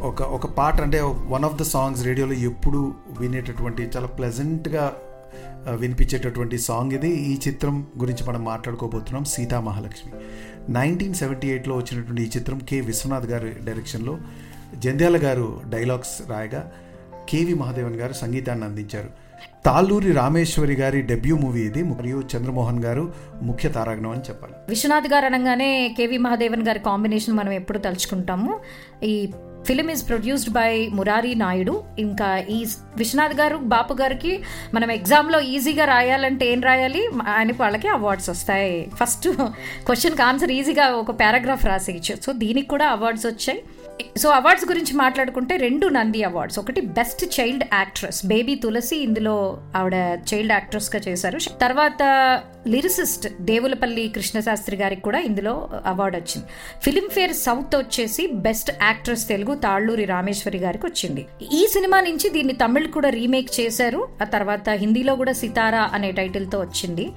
ఒక 0.00 0.22
ఒక 0.36 0.46
పాట 0.58 0.76
అంటే 0.80 1.00
వన్ 1.34 1.44
ఆఫ్ 1.44 1.56
ద 1.60 1.62
సాంగ్స్ 1.62 2.02
రేడియోలో 2.04 2.36
ఎప్పుడు 2.50 2.80
వినేటటువంటి 3.18 3.82
చాలా 3.96 4.06
ప్లెజెంట్గా 4.06 4.84
వినిపించేటటువంటి 5.74 6.56
సాంగ్ 6.58 6.92
ఇది. 6.92 7.10
ఈ 7.30 7.32
చిత్రం 7.46 7.76
గురించి 7.98 8.22
మనం 8.28 8.42
మాట్లాడుకోబోతున్నాం 8.44 9.24
సీతా 9.24 9.58
మహాలక్ష్మి 9.60 10.12
నైన్టీన్ 10.68 11.14
సెవెంటీ 11.14 11.48
ఎయిట్లో 11.48 11.76
వచ్చినటువంటి 11.76 12.22
ఈ 12.22 12.30
చిత్రం 12.36 12.58
కె 12.58 12.80
విశ్వనాథ్ 12.80 13.26
గారి 13.26 13.52
డైరెక్షన్లో 13.64 14.18
జంధ్యాల 14.74 15.16
గారు 15.16 15.60
డైలాగ్స్ 15.68 16.30
రాయగా 16.30 16.72
కేవి 17.28 17.54
మహాదేవన్ 17.54 17.96
గారు 17.96 18.12
సంగీతాన్ని 18.12 18.64
అందించారు. 18.64 19.26
తాళ్ళూరి 19.64 20.12
రామేశ్వరి 20.12 20.74
గారి 20.74 21.02
డెబ్యూ 21.02 21.36
మూవీ 21.36 21.60
ఇది. 21.60 21.82
మరియు 21.82 22.22
చంద్రమోహన్ 22.36 22.84
గారు 22.84 23.12
ముఖ్య 23.42 23.68
తారాగణం 23.68 24.10
అని 24.10 24.20
చెప్పాలి. 24.20 24.54
విశ్వనాథ్ 24.68 25.12
గారు 25.12 25.26
అనగానే 25.26 25.94
కేవి 25.98 26.18
మహాదేవన్ 26.18 26.66
గారి 26.66 26.78
కాంబినేషన్ 26.78 27.34
మనం 27.34 27.52
ఎప్పుడు 27.52 27.78
తలుచుకుంటాము. 27.78 28.60
ఈ 29.04 29.32
film 29.66 29.90
is 29.90 30.08
produced 30.08 30.50
by 30.50 30.88
Murari 30.88 31.34
Naidu. 31.34 31.84
ఇంకా 31.98 32.28
ఈ 32.38 32.66
విశ్వనాథ్ 32.96 33.34
గారు 33.40 33.56
బాపు 33.56 33.94
గారికి 33.94 34.42
మనం 34.74 34.90
ఎగ్జామ్లో 34.90 35.40
ఈజీగా 35.40 35.84
రాయాలంటే 35.84 36.46
ఏం 36.52 36.60
రాయాలి? 36.60 37.08
ఆయన 37.28 37.52
వాళ్ళకి 37.60 37.88
అవార్డ్స్ 37.88 38.30
వస్తాయి. 38.30 38.90
ఫస్ట్ 38.94 39.28
క్వశ్చన్కి 39.86 40.22
ఆన్సర్ 40.22 40.50
ఈజీగా 40.50 40.86
ఒక 40.88 41.10
పారాగ్రాఫ్ 41.10 41.66
రాసేయచ్చు. 41.66 42.16
సో 42.26 42.32
దీనికి 42.32 42.68
కూడా 42.68 42.86
అవార్డ్స్ 42.86 43.26
వచ్చాయి. 43.26 43.62
సో 44.18 44.30
అవార్డ్స్ 44.30 44.68
గురించి 44.68 44.94
మాట్లాడుకుంటే 44.94 45.56
రెండు 45.56 45.86
నంది 45.86 46.24
అవార్డ్స్ 46.24 46.58
ఒకటి 46.58 46.80
best 46.80 47.40
child 47.40 47.64
actress 47.72 48.26
baby 48.26 48.54
Tulasi 48.54 48.96
ఇందులో 48.96 49.60
ఆవిడ 49.76 50.18
చైల్డ్ 50.34 50.52
యాక్ట్రెస్గా 50.52 51.02
చేశారు. 51.08 51.38
తర్వాత 51.60 52.02
లిరిసిస్ట్ 52.66 53.28
దేవులపల్లి 53.40 54.08
కృష్ణశాస్త్రి 54.08 54.76
గారికి 54.76 55.00
కూడా 55.00 55.18
ఇందులో 55.18 55.68
అవార్డు 55.86 56.16
వచ్చింది. 56.16 56.46
ఫిలింఫేర్ 56.82 57.32
సౌత్ 57.32 57.76
వచ్చేసి 57.76 58.26
బెస్ట్ 58.26 58.70
యాక్ట్రెస్ 58.82 59.28
తెలుగు 59.28 59.54
తాళ్ళూరి 59.54 60.04
రామేశ్వరి 60.04 60.58
గారికి 60.58 60.86
వచ్చింది. 60.86 61.26
ఈ 61.52 61.66
సినిమా 61.72 62.00
నుంచి 62.00 62.28
దీన్ని 62.30 62.52
తమిళ్ 62.52 62.88
కూడా 62.88 63.08
రీమేక్ 63.08 63.60
చేశారు. 63.60 64.08
ఆ 64.22 64.24
తర్వాత 64.24 64.68
హిందీలో 64.68 65.16
కూడా 65.16 65.32
సితారా 65.32 65.90
అనే 65.94 66.12
టైటిల్తో 66.12 66.60
వచ్చింది. 66.60 67.12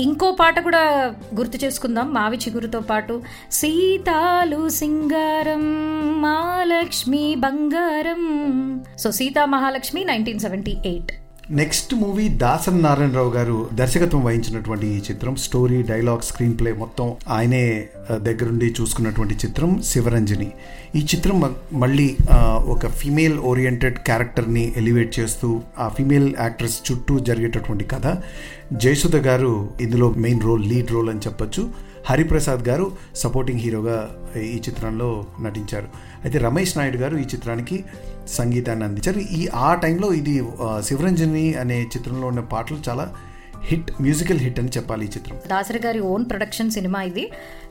ఇంకో 0.00 0.32
పాట 0.32 0.60
కూడా 0.60 1.14
గుర్తు 1.34 1.64
చేసుకుందాం 1.64 2.14
మావి 2.14 2.36
చిగురుతో 2.36 2.80
పాటు. 2.80 3.22
సీతాలు 3.52 4.68
సింగారం 4.68 5.64
మహాలక్ష్మి 6.22 7.34
బంగారం. 7.34 8.22
So 8.98 9.10
Seetha 9.10 9.44
Mahalakshmi 9.44 10.04
nineteen 10.04 10.38
seventy 10.38 10.76
eight. 10.86 11.12
Next 11.50 11.94
movie 11.94 12.28
Dasari 12.28 12.82
Narayana Rao 12.82 13.30
garu 13.30 13.68
దర్శకత్వం 13.72 14.24
వహించినటువంటి 14.24 14.86
ఈ 14.86 14.98
చిత్రం 14.98 15.36
స్టోరీ 15.36 15.82
డైలాగ్ 15.82 16.20
స్క్రీన్ 16.22 16.58
ప్లే 16.58 16.72
మొత్తం 16.72 17.14
ఆయనే 17.28 17.88
దగ్గరుండి 18.12 18.74
చూసుకున్నటువంటి 18.80 19.34
చిత్రం 19.34 19.82
శివరంజని. 19.82 20.52
ఈ 20.94 20.98
చిత్రం 20.98 21.40
మ- 21.40 21.52
మళ్ళీ 21.72 22.16
ఒక 22.66 22.86
ఫీమేల్ 22.86 23.38
ఓరియంటెడ్ 23.38 23.98
క్యారెక్టర్ని 23.98 24.72
ఎలివేట్ 24.76 25.20
చేస్తూ 25.20 25.60
ఆ 25.78 25.88
ఫీమేల్ 25.88 26.34
యాక్ట్రెస్ 26.40 26.92
చుట్టూ 26.92 27.18
జరిగేటటువంటి 27.18 27.84
కథ. 27.84 28.16
జయసుధ 28.72 29.16
గారు 29.16 29.70
ఇందులో 29.80 30.10
మెయిన్ 30.10 30.42
రోల్ 30.42 30.66
లీడ్ 30.66 30.90
రోల్ 30.90 31.10
అని 31.10 31.18
చెప్పొచ్చు. 31.18 31.70
హరిప్రసాద్ 32.06 32.68
గారు 32.68 32.92
సపోర్టింగ్ 33.16 33.60
హీరోగా 33.60 34.10
ఈ 34.36 34.62
చిత్రంలో 34.68 35.26
నటించారు. 35.42 35.88
అయితే 36.24 36.38
రమేష్ 36.38 36.78
నాయుడు 36.78 36.96
గారు 36.96 37.16
ఈ 37.16 37.20
చిత్రానికి 37.20 37.84
సంగీతాన్ని 38.38 38.86
అందించారు. 38.88 39.22
ఈ 39.40 39.42
ఆ 39.68 39.70
టైంలో 39.84 40.10
ఇది 40.20 40.36
శివరంజని 40.90 41.46
అనే 41.64 41.80
చిత్రంలో 41.96 42.28
ఉన్న 42.34 42.44
పాటలు 42.54 42.80
చాలా 42.88 43.06
హిట్ 43.68 43.90
మ్యూజికల్ 44.04 44.38
హిట్ 44.42 44.58
అని 44.60 44.70
చెప్పాలి 44.76 45.04
ఈ 45.06 45.10
చిత్రం. 45.14 45.38
దాసరి 45.50 45.80
గారి 45.86 46.00
ఓన్ 46.10 46.22
ప్రొడక్షన్ 46.30 46.70
సినిమా 46.76 47.00
ఇది. 47.08 47.24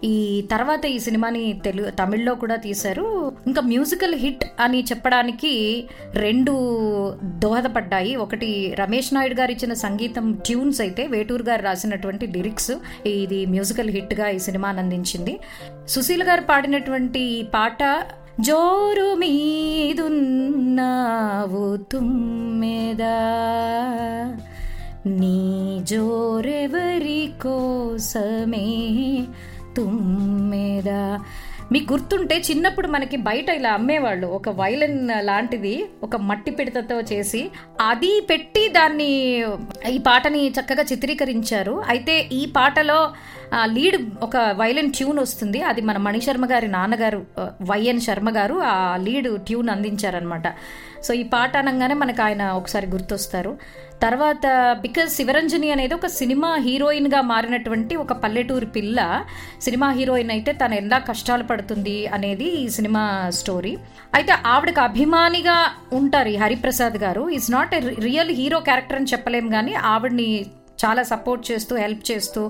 ఈ 0.10 0.16
తర్వాత 0.52 0.84
ఈ 0.96 0.98
సినిమాని 1.06 1.42
తెలుగు 1.66 1.90
తమిళ్ళో 2.00 2.34
కూడా 2.42 2.58
తీశారు. 2.66 3.06
ఇంకా 3.48 3.62
మ్యూజికల్ 3.72 4.16
హిట్ 4.24 4.46
అని 4.66 4.80
చెప్పడానికి 4.90 5.54
రెండు 6.26 6.54
దోహదపడ్డాయి. 7.44 8.14
ఒకటి 8.26 8.50
రమేష్ 8.80 9.10
నాయుడు 9.14 9.38
గారు 9.40 9.52
ఇచ్చిన 9.52 9.74
సంగీతం 9.86 10.28
ట్యూన్స్ 10.48 10.82
అయితే 10.86 11.06
వేటూరు 11.16 11.44
గారు 11.50 11.66
రాసినటువంటి 11.70 12.28
లిరిక్స్ 12.36 12.72
ఇది 13.16 13.40
మ్యూజికల్ 13.56 13.92
హిట్గా 13.98 14.28
ఈ 14.38 14.40
సినిమా 14.48 14.70
అందించింది. 14.84 15.36
సుశీల్ 15.96 16.24
గారు 16.24 16.46
పాడినటువంటి 16.52 17.24
ఈ 17.38 17.42
పాట 17.58 17.82
జోరు 18.41 19.09
మీదున్నావు 19.15 19.87
తుమ్మెదా 21.91 23.19
నీ 25.21 25.39
జోరెవరి 25.85 27.23
కోసమే 27.43 28.67
తుమ్మెదా 29.77 31.03
మీకు 31.72 31.86
గుర్తుంటే 31.94 32.36
చిన్నప్పుడు 32.50 32.88
మనకి 32.88 33.18
బయట 33.18 33.50
ఇలా 33.50 33.72
అమ్మేవాళ్ళు. 33.78 34.28
ఒక 34.38 34.50
వైలన్ 34.60 35.10
లాంటిది 35.26 35.74
ఒక 36.04 36.16
మట్టి 36.30 36.52
పిడతతో 36.52 36.98
చేసి 37.12 37.42
అది 37.82 38.12
పెట్టి 38.30 38.64
దాన్ని 38.78 39.10
ఈ 39.92 39.98
పాటని 40.08 40.42
చక్కగా 40.50 40.84
చిత్రీకరించారు. 40.92 41.76
అయితే 41.90 42.16
ఈ 42.40 42.42
పాటలో 42.58 43.00
లీడ్ 43.76 43.98
ఒక 44.22 44.38
వైలన్ 44.62 44.92
ట్యూన్ 44.94 45.20
వస్తుంది. 45.20 45.62
అది 45.62 45.82
మన 45.82 45.98
మణిశర్మ 46.08 46.46
గారి 46.52 46.68
నాన్నగారు 46.68 47.20
వైఎన్ 47.72 48.02
శర్మ 48.08 48.30
గారు 48.38 48.56
ఆ 48.72 48.76
లీడ్ 49.08 49.30
ట్యూన్ 49.46 49.70
అందించారనమాట 49.70 50.48
సో 51.06 51.14
ఈ 51.14 51.24
పాట 51.24 51.54
అనగానే 51.58 51.96
మనకు 52.04 52.22
ఆయన 52.22 52.44
ఒకసారి 52.62 52.88
గుర్తొస్తారు. 52.88 53.52
తర్వాత 54.04 54.46
బికాజ్ 54.84 55.10
శివరంజని 55.18 55.70
అనేది 55.76 55.94
ఒక 55.98 56.10
సినిమా 56.20 56.50
హీరోయిన్గా 56.66 57.20
మారినటువంటి 57.32 57.94
ఒక 58.04 58.14
పల్లెటూరు 58.24 58.68
పిల్ల. 58.76 59.00
సినిమా 59.66 59.88
హీరోయిన్ 59.98 60.32
అయితే 60.36 60.52
తను 60.62 60.76
ఎలా 60.82 61.00
కష్టాలు 61.10 61.46
పడుతుంది 61.50 61.98
అనేది 62.18 62.48
ఈ 62.62 62.64
సినిమా 62.78 63.04
స్టోరీ. 63.40 63.74
అయితే 64.18 64.36
ఆవిడకి 64.54 64.82
అభిమానిగా 64.90 65.58
ఉంటారు 66.00 66.32
ఈ 66.36 66.38
Hariprasad 66.44 66.98
garu. 67.06 67.26
Is 67.40 67.50
not 67.58 67.76
a 67.80 67.82
real 68.08 68.32
hero 68.40 68.62
character 68.70 69.00
అని 69.02 69.12
చెప్పలేము 69.14 69.52
కానీ 69.58 69.76
ఆవిడ్ని 69.94 70.30
చాలా 70.84 71.02
సపోర్ట్ 71.12 71.44
చేస్తూ 71.52 71.74
హెల్ప్ 71.84 72.04
చేస్తూ 72.10 72.42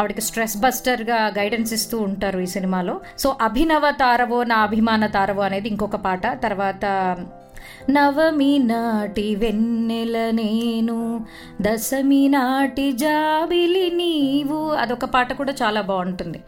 ఆవిడకి 0.00 0.22
స్ట్రెస్ 0.28 0.56
బస్టర్గా 0.64 1.18
గైడెన్స్ 1.38 1.72
ఇస్తూ 1.76 1.96
ఉంటారు 2.08 2.40
ఈ 2.46 2.48
సినిమాలో. 2.56 2.94
సో 3.22 3.28
అభినవ 3.48 3.90
తారవో 4.02 4.40
నా 4.52 4.56
అభిమాన 4.68 5.06
తారవో 5.18 5.44
అనేది 5.46 5.68
ఇంకొక 5.74 5.98
పాట. 6.06 6.26
తర్వాత 6.46 6.84
నవమి 7.90 8.58
నాటి 8.58 9.36
వెన్నెల 9.36 10.30
నేను 10.30 11.26
దశమి 11.62 12.28
నాటి 12.28 12.92
జాబిలి 12.92 13.90
నీవు. 13.90 14.70
అదొక 14.70 15.04
పాట 15.04 15.32
కూడా 15.32 15.52
చాలా 15.52 15.80
బాగుంటుంది. 15.80 16.38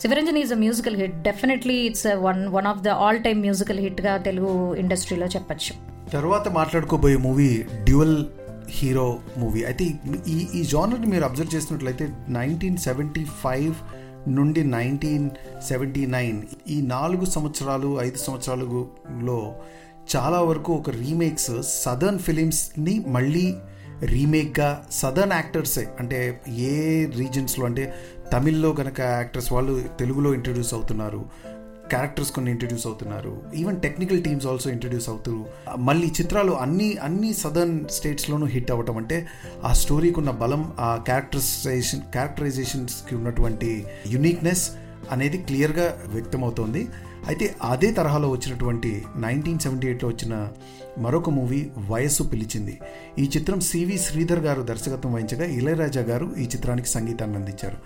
Sivaranjan 0.00 0.38
is 0.38 0.52
a 0.52 0.56
musical 0.56 0.96
hit 0.96 1.22
definitely 1.22 1.74
it's 1.74 2.06
one 2.06 2.48
one 2.48 2.66
of 2.66 2.80
the 2.80 2.88
all 2.88 3.22
time 3.22 3.40
musical 3.40 3.78
హిట్గా 3.78 4.16
Telugu 4.16 4.74
ఇండస్ట్రీలో 4.74 5.26
చెప్పచ్చు. 5.26 5.74
తర్వాత 6.10 6.48
మాట్లాడుకోబోయే 6.48 7.16
మూవీ 7.16 7.64
డ్యూయల్ 7.84 8.26
హీరో 8.70 9.18
మూవీ. 9.36 9.64
అయితే 9.64 9.84
ఈ- 9.84 9.94
ఈ 10.28 10.46
ఈ 10.54 10.62
జానర్ని 10.62 11.06
మీరు 11.06 11.24
అబ్జర్వ్ 11.24 11.54
చేసినట్లయితే 11.56 12.08
నైన్టీన్ 12.28 12.76
సెవెంటీ 12.76 13.24
ఫైవ్ 13.24 13.74
నుండి 14.28 14.64
నైన్టీన్ 14.64 15.30
సెవెంటీ 15.68 16.06
నైన్ 16.06 16.42
ఈ 16.70 16.80
నాలుగు 16.80 17.24
సంవత్సరాలు 17.24 18.00
ఐదు 18.00 18.16
సంవత్సరాలలో 18.16 19.54
చాలా 20.14 20.40
వరకు 20.40 20.72
ఒక 20.72 20.90
రీమేక్స్ 20.90 21.50
సదర్న్ 21.62 22.18
ఫిలిమ్స్ని 22.18 23.04
మళ్ళీ 23.06 23.54
రీమేక్గా 24.04 24.86
సదర్న్ 24.92 25.32
యాక్టర్సే 25.32 25.86
అంటే 26.00 26.40
ఏ 26.48 27.06
రీజన్స్లో 27.16 27.66
అంటే 27.66 27.94
తమిళ్ళో 28.32 28.72
కనుక 28.72 29.00
యాక్టర్స్ 29.00 29.52
వాళ్ళు 29.52 29.84
తెలుగులో 29.98 30.34
ఇంట్రడ్యూస్ 30.34 30.74
అవుతున్నారు 30.74 31.24
క్యారెక్టర్స్ 31.88 32.32
కొన్ని 32.32 32.50
ఇంట్రడ్యూస్ 32.50 32.86
అవుతున్నారు 32.86 33.42
even 33.54 33.80
technical 33.80 34.22
teams 34.24 34.46
also 34.46 34.70
introduce 34.70 35.08
అవుతారు 35.08 35.46
మళ్ళీ 35.78 36.06
చిత్రాలు 36.06 36.52
అన్ని 36.52 36.96
అన్ని 36.96 37.34
సదర్న్ 37.34 37.88
స్టేట్స్లోనూ 37.88 38.46
హిట్ 38.46 38.70
అవ్వటం 38.70 38.96
అంటే 38.96 39.26
ఆ 39.64 39.72
స్టోరీకి 39.72 40.20
ఉన్న 40.20 40.30
బలం 40.30 40.72
ఆ 40.78 40.96
క్యారెక్టరైజేషన్ 40.96 42.00
క్యారెక్టరైజేషన్స్కి 42.00 43.16
ఉన్నటువంటి 43.16 43.86
యునిక్నెస్ 44.10 44.70
అనేది 45.12 45.38
క్లియర్గా 45.38 46.02
వ్యక్తమవుతోంది. 46.06 46.88
అయితే 47.26 47.54
అదే 47.62 47.90
తరహాలో 47.90 48.30
వచ్చినటువంటి 48.30 49.04
నైన్టీన్ 49.16 49.58
సెవెంటీ 49.58 49.86
ఎయిట్లో 49.86 50.08
వచ్చిన 50.08 50.48
మరొక 50.98 51.30
మూవీ 51.30 51.70
వయస్సు 51.88 52.22
పిలిచింది. 52.22 52.80
ఈ 53.18 53.30
చిత్రం 53.36 53.60
సివి 53.60 53.98
శ్రీధర్ 53.98 54.40
గారు 54.40 54.62
దర్శకత్వం 54.62 55.12
వహించగా 55.12 55.44
ఇళయరాజా 55.44 56.00
గారు 56.00 56.26
ఈ 56.38 56.42
చిత్రానికి 56.42 56.88
సంగీతాన్ని 56.88 57.36
అందించారు. 57.36 57.78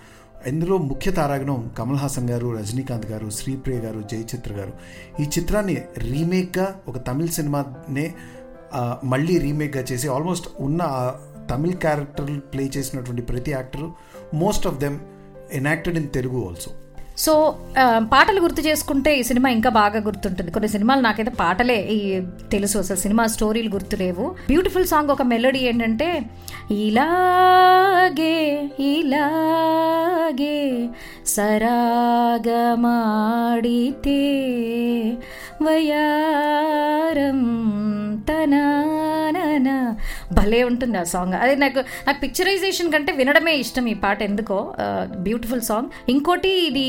ఇందులో 0.48 0.79
ముఖ్య 0.79 1.11
తారాగణం 1.11 1.70
కమల్ 1.79 1.96
హాసన్ 1.96 2.31
గారు 2.31 2.59
రజనీకాంత్ 2.59 3.07
గారు 3.07 3.31
శ్రీప్రియ 3.31 3.79
గారు 3.79 4.00
జయచిత్ర 4.00 4.53
గారు. 4.53 4.72
ఈ 5.20 5.24
చిత్రాన్ని 5.38 5.76
రీమేక్గా 5.98 6.81
ఒక 6.88 7.07
తమిళ్ 7.07 7.29
సినిమానే 7.29 8.14
మళ్ళీ 9.05 9.38
రీమేక్గా 9.38 9.83
చేసి 9.92 10.09
ఆల్మోస్ట్ 10.09 10.48
ఉన్న 10.61 11.14
తమిళ్ 11.50 11.74
క్యారెక్టర్ 11.74 12.31
ప్లే 12.53 12.70
చేసినటువంటి 12.76 13.22
ప్రతి 13.22 13.50
actor 13.50 13.90
most 14.35 14.66
of 14.66 14.79
them 14.79 14.98
enacted 15.53 15.96
in 15.96 16.09
Telugu 16.09 16.48
also. 16.48 16.70
So 17.24 17.33
పాటలు 18.12 18.40
గుర్తు 18.40 18.61
చేసుకుంటే 18.61 19.11
ఈ 19.18 19.22
సినిమా 19.22 19.48
ఇంకా 19.56 19.70
బాగా 19.70 19.98
గుర్తుంటుంది. 20.00 20.50
కొన్ని 20.50 20.68
సినిమాలు 20.68 21.00
నాకైతే 21.00 21.30
పాటలే 21.30 21.78
ఈ 21.96 22.00
తెలుసు. 22.52 22.76
అసలు 22.78 22.96
సినిమా 22.96 23.26
స్టోరీలు 23.26 23.70
గుర్తులేవు 23.70 24.26
బ్యూటిఫుల్ 24.48 24.87
సాంగ్ 24.87 25.11
ఒక 25.11 25.22
మెలోడీ 25.22 25.59
ఏంటంటే 25.59 26.09
ఇలాగే 26.87 28.37
ఇలాగే 28.80 30.59
సరాగమాడితే 31.26 32.50
వయారం 35.62 37.40
తనా 38.28 38.64
భలే 40.40 40.61
ఉంటుంది 40.70 40.98
ఆ 40.98 41.05
సాంగ్. 41.14 41.35
అది 41.44 41.55
నాకు 41.57 41.81
నాకు 42.07 42.18
పిక్చరైజేషన్ 42.22 42.92
కంటే 42.92 43.12
వినడమే 43.12 43.55
ఇష్టం 43.64 43.87
ఈ 43.87 43.94
పాట 44.05 44.20
ఎందుకో. 44.22 44.59
బ్యూటిఫుల్ 45.18 45.64
సాంగ్ 45.70 45.88
ఇంకోటి 46.09 46.53
ఇది 46.66 46.87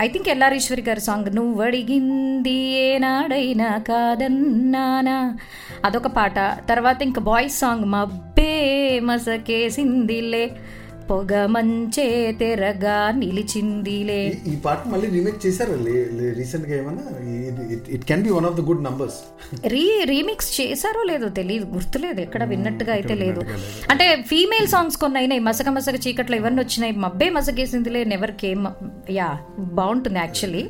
ఐ 0.00 0.08
థింక్ 0.08 0.28
ఎల్లారీశ్వరి 0.28 0.84
గారి 0.88 1.00
సాంగ్ 1.00 1.30
నువ్వు 1.36 1.62
అడిగింది 1.62 2.56
ఏనాడైనా 2.86 3.70
కాదన్నానా? 3.88 5.18
అదొక 5.84 6.08
పాట. 6.18 6.38
తర్వాత 6.68 6.98
ఇంకా 7.02 7.20
బాయ్స్ 7.30 7.58
సాంగ్ 7.58 7.86
మబ్బే 7.94 8.54
మసకేసిందిలే. 9.08 10.44
పొగ 11.10 11.32
మంచే 11.54 12.04
తెరగా 12.40 12.96
నిలిచిందిలే. 13.20 14.18
ఈ 14.50 14.54
పాట 14.64 14.80
మళ్ళీ 14.92 15.08
రీమేక్ 15.14 15.38
చేశారు? 15.44 15.74
రీసెంట్గా 16.40 16.74
ఏమన్నా? 16.80 17.04
It 17.96 18.04
can 18.10 18.22
be 18.26 18.32
one 18.36 18.46
of 18.50 18.56
the 18.58 18.64
good 18.70 18.84
numbers 18.88 19.18
re 19.74 19.84
remix 20.12 20.50
చేశారో 20.60 21.02
లేదో 21.10 21.28
తెలియదు 21.40 21.66
గుర్తులేదు 21.76 22.20
ఎక్కడ 22.26 22.42
విన్నట్టుగా 22.52 22.92
అయితే 22.98 23.16
లేదు. 23.24 23.40
అంటే 23.92 24.06
ఫీమేల్ 24.32 24.68
సాంగ్స్ 24.74 24.98
కొన్ని 25.04 25.18
అయినాయి 25.22 25.42
మసక 25.48 25.68
మసక 25.78 25.98
చీకట్లో 26.06 26.38
ఇవన్నీ 26.42 26.62
వచ్చినాయి 26.64 26.96
మబ్బే 27.06 27.28
మసకేసిందిలే 27.38 28.02
నెవర్ 28.14 28.34
కేమ్ 28.44 28.66
యా 29.18 29.30
బాగుంటుంది 29.80 30.20
యాక్చువల్లీ 30.24 30.64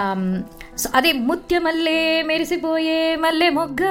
Um, 0.00 0.22
సో 0.80 0.86
అదే 0.98 1.10
ముత్య 1.12 1.28
ముత్యమల్లే 1.28 2.00
మెరిసిపోయే 2.28 2.98
మల్లె 3.22 3.46
మొగ్గ 3.58 3.82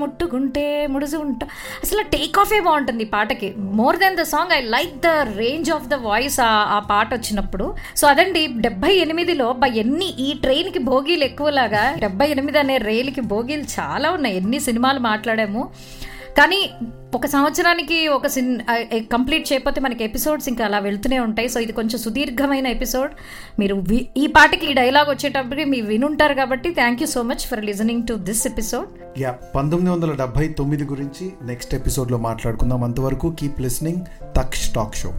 ముట్టుకుంటే 0.00 0.64
ముడుసు 0.92 1.16
ఉంటా 1.24 1.46
అసలు 1.84 2.02
టేక్ 2.14 2.38
ఆఫే 2.42 2.60
బాగుంటుంది 2.66 3.04
ఈ 3.06 3.08
పాటకి. 3.14 3.48
More 3.80 3.96
than 4.02 4.16
the 4.20 4.24
song 4.32 4.52
I 4.58 4.60
like 4.76 4.94
the 5.06 5.10
range 5.40 5.70
of 5.76 5.88
the 5.92 5.96
voice 6.06 6.38
ఆ 6.76 6.78
పాట 6.90 7.08
వచ్చినప్పుడు. 7.14 7.66
సో 8.00 8.06
అదండి 8.12 8.42
డెబ్బై 8.66 8.92
ఎనిమిదిలో 9.04 9.48
బా 9.62 9.68
ఎన్ని 9.82 10.08
ఈ 10.26 10.28
ట్రైన్కి 10.44 10.82
భోగీలు 10.90 11.26
ఎక్కువలాగా 11.30 11.84
డెబ్బై 12.04 12.28
ఎనిమిది 12.36 12.60
అనే 12.64 12.78
రైలుకి 12.90 13.24
భోగీలు 13.34 13.66
చాలా 13.78 14.10
ఉన్నాయి. 14.18 14.36
ఎన్ని 14.42 14.60
సినిమాలు 14.68 15.02
మాట్లాడాము. 15.10 15.64
కానీ 16.38 16.62
ఒక 17.14 17.26
సంవత్సరానికి 17.26 18.08
ఒక 18.08 18.26
సిన్ 18.26 18.60
కంప్లీట్ 19.12 19.52
చేయకపోతే 19.52 19.80
మనకి 19.80 20.04
ఎపిసోడ్స్ 20.04 20.48
ఇంకా 20.48 20.64
అలా 20.64 20.78
వెళ్తూనే 20.78 21.18
ఉంటాయి. 21.18 21.48
సో 21.48 21.60
ఇది 21.60 21.72
కొంచెం 21.72 21.98
సుదీర్ఘమైన 21.98 22.66
ఎపిసోడ్. 22.66 23.10
మీరు 23.58 23.74
వి- 23.74 24.04
ఈ 24.16 24.26
పాటకి 24.26 24.70
ఈ 24.70 24.72
డైలాగ్ 24.72 25.10
వచ్చేటప్పటికి 25.10 25.70
మీరు 25.70 25.86
వినుంటారు 25.86 26.34
కాబట్టి 26.34 26.74
thank 26.74 27.02
you 27.02 27.06
so 27.06 27.22
much 27.22 27.46
for 27.46 27.64
listening 27.64 28.06
to 28.06 28.14
this 28.14 28.46
episode 28.46 29.20
yeah 29.20 29.30
పంతొమ్మిది 29.30 29.90
వందల 29.90 30.12
డెబ్బై 30.12 30.48
తొమ్మిది 30.48 30.84
గురించి 30.84 31.32
నెక్స్ట్ 31.42 31.74
ఎపిసోడ్లో 31.74 32.18
మాట్లాడుకుందాం. 32.18 32.84
అంతవరకు 32.84 33.36
keep 33.38 33.60
listening 33.60 34.04
Taksh 34.36 34.68
talk 34.68 34.94
show 34.94 35.14